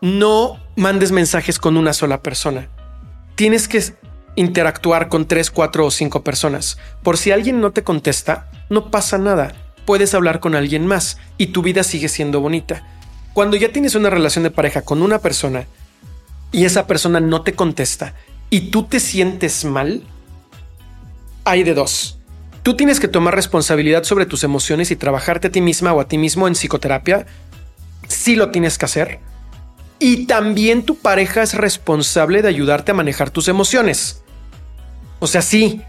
no 0.00 0.58
mandes 0.76 1.12
mensajes 1.12 1.58
con 1.58 1.76
una 1.76 1.92
sola 1.92 2.22
persona. 2.22 2.68
Tienes 3.34 3.68
que 3.68 3.82
interactuar 4.40 5.08
con 5.08 5.26
tres, 5.26 5.50
cuatro 5.50 5.86
o 5.86 5.90
cinco 5.90 6.24
personas. 6.24 6.78
Por 7.02 7.18
si 7.18 7.30
alguien 7.30 7.60
no 7.60 7.72
te 7.72 7.84
contesta, 7.84 8.50
no 8.70 8.90
pasa 8.90 9.18
nada. 9.18 9.54
Puedes 9.84 10.14
hablar 10.14 10.40
con 10.40 10.54
alguien 10.54 10.86
más 10.86 11.18
y 11.36 11.48
tu 11.48 11.62
vida 11.62 11.82
sigue 11.82 12.08
siendo 12.08 12.40
bonita. 12.40 12.82
Cuando 13.34 13.56
ya 13.56 13.70
tienes 13.70 13.94
una 13.94 14.10
relación 14.10 14.42
de 14.42 14.50
pareja 14.50 14.82
con 14.82 15.02
una 15.02 15.18
persona 15.18 15.66
y 16.52 16.64
esa 16.64 16.86
persona 16.86 17.20
no 17.20 17.42
te 17.42 17.54
contesta 17.54 18.14
y 18.48 18.70
tú 18.70 18.84
te 18.84 18.98
sientes 18.98 19.64
mal, 19.64 20.02
hay 21.44 21.62
de 21.62 21.74
dos. 21.74 22.18
Tú 22.62 22.76
tienes 22.76 22.98
que 22.98 23.08
tomar 23.08 23.34
responsabilidad 23.34 24.04
sobre 24.04 24.26
tus 24.26 24.42
emociones 24.42 24.90
y 24.90 24.96
trabajarte 24.96 25.48
a 25.48 25.52
ti 25.52 25.60
misma 25.60 25.92
o 25.92 26.00
a 26.00 26.08
ti 26.08 26.18
mismo 26.18 26.48
en 26.48 26.54
psicoterapia. 26.54 27.26
Sí 28.08 28.36
lo 28.36 28.50
tienes 28.50 28.78
que 28.78 28.86
hacer 28.86 29.20
y 29.98 30.24
también 30.24 30.82
tu 30.82 30.96
pareja 30.96 31.42
es 31.42 31.54
responsable 31.54 32.40
de 32.40 32.48
ayudarte 32.48 32.90
a 32.90 32.94
manejar 32.94 33.30
tus 33.30 33.48
emociones. 33.48 34.22
O 35.20 35.26
sea, 35.26 35.42
sí, 35.42 35.82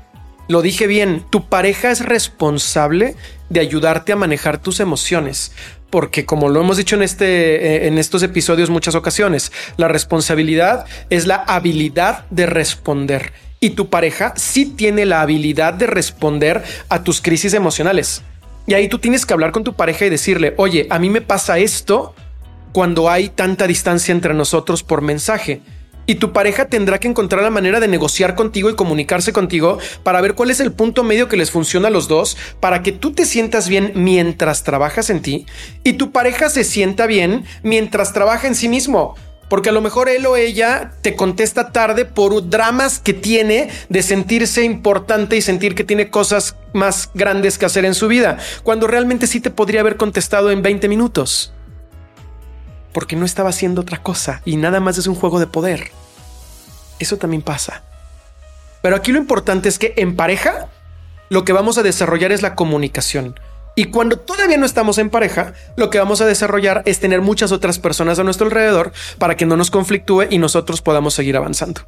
lo 0.48 0.62
dije 0.62 0.86
bien, 0.86 1.26
tu 1.30 1.48
pareja 1.48 1.91
es 1.91 2.06
responsable 2.06 3.15
de 3.50 3.60
ayudarte 3.60 4.12
a 4.12 4.17
manejar 4.17 4.62
tus 4.62 4.80
emociones. 4.80 5.54
Porque 5.89 6.26
como 6.26 6.50
lo 6.50 6.62
hemos 6.62 6.78
dicho 6.78 6.96
en, 6.96 7.04
este, 7.04 7.86
eh, 7.86 7.88
en 7.88 7.98
estos 7.98 8.24
episodios 8.24 8.70
muchas 8.70 8.96
ocasiones, 8.96 9.52
la 9.78 9.88
responsabilidad 9.88 10.86
es 11.10 11.26
la 11.26 11.36
habilidad 11.36 12.26
de 12.30 12.46
responder. 12.46 13.34
Y 13.60 13.72
tu 13.72 13.89
pareja 13.89 14.34
sí 14.36 14.65
tiene 14.65 15.06
la 15.06 15.22
habilidad 15.22 15.74
de 15.74 15.88
responder 15.88 16.63
a 16.89 17.04
tus 17.04 17.22
crisis 17.22 17.54
emocionales. 17.54 18.22
Y 18.67 18.74
ahí 18.74 18.88
tú 18.88 19.00
tienes 19.00 19.26
que 19.26 19.34
hablar 19.34 19.52
con 19.52 19.63
tu 19.63 19.74
pareja 19.74 20.06
y 20.06 20.10
decirle, 20.10 20.54
oye, 20.58 20.88
a 20.89 21.00
mí 21.00 21.10
me 21.10 21.22
pasa 21.22 21.60
esto 21.60 22.15
cuando 22.72 23.10
hay 23.10 23.30
tanta 23.30 23.67
distancia 23.67 24.12
entre 24.12 24.34
nosotros 24.34 24.84
por 24.84 25.02
mensaje. 25.02 25.62
Y 26.12 26.15
tu 26.15 26.34
pareja 26.34 26.65
tendrá 26.65 27.00
que 27.00 27.08
encontrar 27.08 27.41
la 27.41 27.50
manera 27.50 27.80
de 27.80 27.88
negociar 27.88 28.36
contigo 28.36 28.69
y 28.69 28.76
comunicarse 28.76 29.32
contigo 29.32 29.78
para 30.04 30.19
ver 30.19 30.36
cuál 30.36 30.52
es 30.52 30.60
el 30.60 30.74
punto 30.74 31.06
medio 31.06 31.30
que 31.30 31.38
les 31.38 31.52
funciona 31.52 31.88
a 31.88 31.91
los 31.91 32.10
dos, 32.10 32.36
para 32.60 32.84
que 32.84 32.91
tú 32.91 33.13
te 33.13 33.26
sientas 33.26 33.69
bien 33.69 33.93
mientras 33.95 34.63
trabajas 34.63 35.10
en 35.10 35.21
ti 35.21 35.45
y 35.86 35.93
tu 35.93 36.12
pareja 36.12 36.50
se 36.50 36.65
sienta 36.65 37.08
bien 37.08 37.45
mientras 37.63 38.12
trabaja 38.12 38.50
en 38.50 38.56
sí 38.56 38.67
mismo. 38.67 39.15
Porque 39.47 39.69
a 39.69 39.71
lo 39.71 39.80
mejor 39.80 40.10
él 40.10 40.26
o 40.26 40.36
ella 40.36 40.91
te 41.02 41.15
contesta 41.15 41.71
tarde 41.71 42.04
por 42.04 42.50
dramas 42.50 43.00
que 43.00 43.13
tiene 43.13 43.69
de 43.88 44.04
sentirse 44.04 44.65
importante 44.65 45.38
y 45.38 45.41
sentir 45.41 45.76
que 45.76 45.86
tiene 45.86 46.10
cosas 46.10 46.58
más 46.74 47.10
grandes 47.13 47.58
que 47.58 47.67
hacer 47.67 47.86
en 47.86 47.95
su 47.95 48.10
vida, 48.10 48.38
cuando 48.63 48.86
realmente 48.86 49.28
sí 49.28 49.39
te 49.39 49.50
podría 49.50 49.80
haber 49.80 49.95
contestado 49.95 50.52
en 50.52 50.62
20 50.62 50.89
minutos 50.89 51.54
porque 52.93 53.15
no 53.15 53.25
estaba 53.25 53.49
haciendo 53.49 53.82
otra 53.82 54.01
cosa 54.01 54.41
y 54.45 54.58
nada 54.58 54.80
más 54.80 54.97
es 54.97 55.08
un 55.08 55.15
juego 55.15 55.39
de 55.39 55.47
poder. 55.47 55.91
Eso 56.99 57.17
también 57.17 57.41
pasa. 57.41 57.84
Pero 58.82 58.95
aquí 58.95 59.12
lo 59.12 59.19
importante 59.19 59.69
es 59.69 59.80
que 59.80 59.93
en 59.97 60.15
pareja 60.15 60.67
lo 61.30 61.45
que 61.45 61.54
vamos 61.54 61.77
a 61.77 61.84
desarrollar 61.84 62.32
es 62.32 62.41
la 62.41 62.56
comunicación. 62.56 63.39
Y 63.75 63.86
cuando 63.86 64.17
todavía 64.17 64.58
no 64.58 64.65
estamos 64.65 64.97
en 64.97 65.10
pareja, 65.10 65.54
lo 65.77 65.89
que 65.89 65.97
vamos 65.97 66.19
a 66.19 66.25
desarrollar 66.25 66.84
es 66.86 66.99
tener 66.99 67.21
muchas 67.21 67.51
otras 67.54 67.80
personas 67.80 68.19
a 68.19 68.23
nuestro 68.23 68.47
alrededor 68.47 68.91
para 69.17 69.38
que 69.38 69.45
no 69.45 69.56
nos 69.56 69.71
conflictúe 69.71 70.23
y 70.30 70.39
nosotros 70.39 70.82
podamos 70.82 71.13
seguir 71.13 71.38
avanzando. 71.38 71.82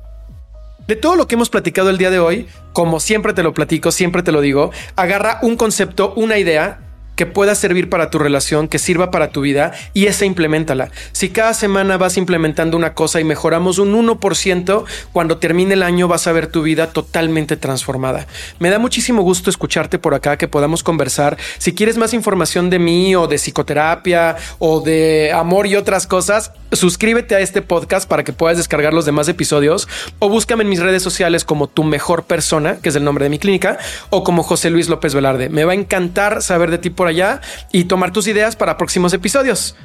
De 0.87 0.95
todo 0.95 1.15
lo 1.15 1.27
que 1.27 1.35
hemos 1.35 1.49
platicado 1.49 1.89
el 1.89 1.97
día 1.97 2.09
de 2.09 2.19
hoy, 2.19 2.47
como 2.71 2.99
siempre 2.99 3.33
te 3.33 3.43
lo 3.43 3.53
platico, 3.53 3.91
siempre 3.91 4.23
te 4.23 4.31
lo 4.31 4.41
digo, 4.41 4.71
agarra 4.95 5.39
un 5.41 5.57
concepto, 5.57 6.13
una 6.15 6.37
idea 6.37 6.79
que 7.15 7.26
pueda 7.26 7.56
servir 7.56 7.89
para 7.89 8.10
tu 8.10 8.19
relación, 8.19 8.67
que 8.67 8.80
sirva 8.80 9.12
para 9.12 9.30
tu 9.30 9.41
vida 9.41 9.73
y 9.93 10.06
esa 10.06 10.26
implementala. 10.26 10.91
Si 11.12 11.30
cada 11.30 11.54
semana 11.54 11.97
vas 11.97 12.17
implementando 12.17 12.78
una 12.78 12.93
cosa 12.93 13.19
y 13.19 13.23
mejoramos 13.23 13.80
un 13.80 13.93
1%, 13.93 14.86
cuando 15.12 15.38
termine 15.38 15.73
el 15.73 15.84
año 15.84 16.08
vas 16.08 16.28
a 16.28 16.32
ver 16.32 16.47
tu 16.47 16.63
vida 16.63 16.88
totalmente 16.88 17.58
transformada. 17.58 18.28
Me 18.60 18.69
da 18.69 18.80
muchísimo 18.80 19.21
gusto 19.21 19.49
escucharte 19.49 19.99
por 19.99 20.13
acá, 20.13 20.38
que 20.38 20.47
podamos 20.47 20.84
conversar. 20.84 21.38
Si 21.58 21.73
quieres 21.73 21.97
más 21.97 22.13
información 22.13 22.69
de 22.69 22.80
mí 22.80 23.15
o 23.15 23.28
de 23.28 23.38
psicoterapia 23.38 24.36
o 24.60 24.82
de 24.82 25.32
amor 25.34 25.67
y 25.67 25.76
otras 25.76 26.08
cosas, 26.08 26.52
suscríbete 26.71 27.36
a 27.36 27.39
este 27.39 27.62
podcast 27.62 28.08
para 28.08 28.23
que 28.23 28.34
puedas 28.34 28.58
descargar 28.58 28.93
los 28.93 29.06
demás 29.06 29.28
episodios 29.28 29.88
o 30.19 30.30
búscame 30.30 30.63
en 30.63 30.69
mis 30.69 30.80
redes 30.80 31.04
sociales 31.04 31.45
como 31.45 31.67
tu 31.67 31.84
mejor 31.84 32.23
persona, 32.23 32.78
que 32.82 32.89
es 32.89 32.95
el 32.95 33.04
nombre 33.04 33.26
de 33.26 33.30
mi 33.30 33.39
clínica, 33.39 33.78
o 34.10 34.23
como 34.23 34.43
José 34.43 34.69
Luis 34.69 34.89
López 34.89 35.13
Velarde. 35.13 35.49
Me 35.49 35.65
va 35.65 35.73
a 35.73 35.76
encantar 35.76 36.41
saber 36.41 36.71
de 36.71 36.78
ti 36.78 36.89
por 37.03 37.09
allá 37.09 37.41
y 37.73 37.83
tomar 37.83 38.13
tus 38.13 38.27
ideas 38.27 38.55
para 38.55 38.77
próximos 38.77 39.11
episodios. 39.11 39.75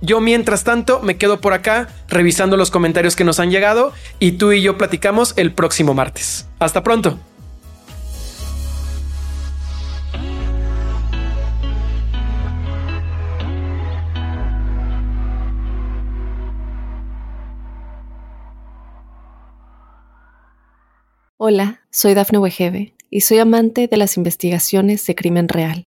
Yo 0.00 0.20
mientras 0.20 0.62
tanto 0.62 1.00
me 1.00 1.16
quedo 1.16 1.40
por 1.40 1.54
acá 1.54 1.88
revisando 2.06 2.56
los 2.56 2.70
comentarios 2.70 3.16
que 3.16 3.24
nos 3.24 3.40
han 3.40 3.50
llegado 3.50 3.92
y 4.20 4.32
tú 4.32 4.52
y 4.52 4.62
yo 4.62 4.78
platicamos 4.78 5.34
el 5.34 5.52
próximo 5.52 5.92
martes. 5.92 6.46
Hasta 6.60 6.84
pronto. 6.84 7.18
Hola, 21.38 21.80
soy 21.90 22.14
Dafne 22.14 22.38
Wegebe 22.38 22.94
y 23.10 23.22
soy 23.22 23.38
amante 23.38 23.88
de 23.88 23.96
las 23.96 24.16
investigaciones 24.16 25.04
de 25.06 25.16
crimen 25.16 25.48
real. 25.48 25.86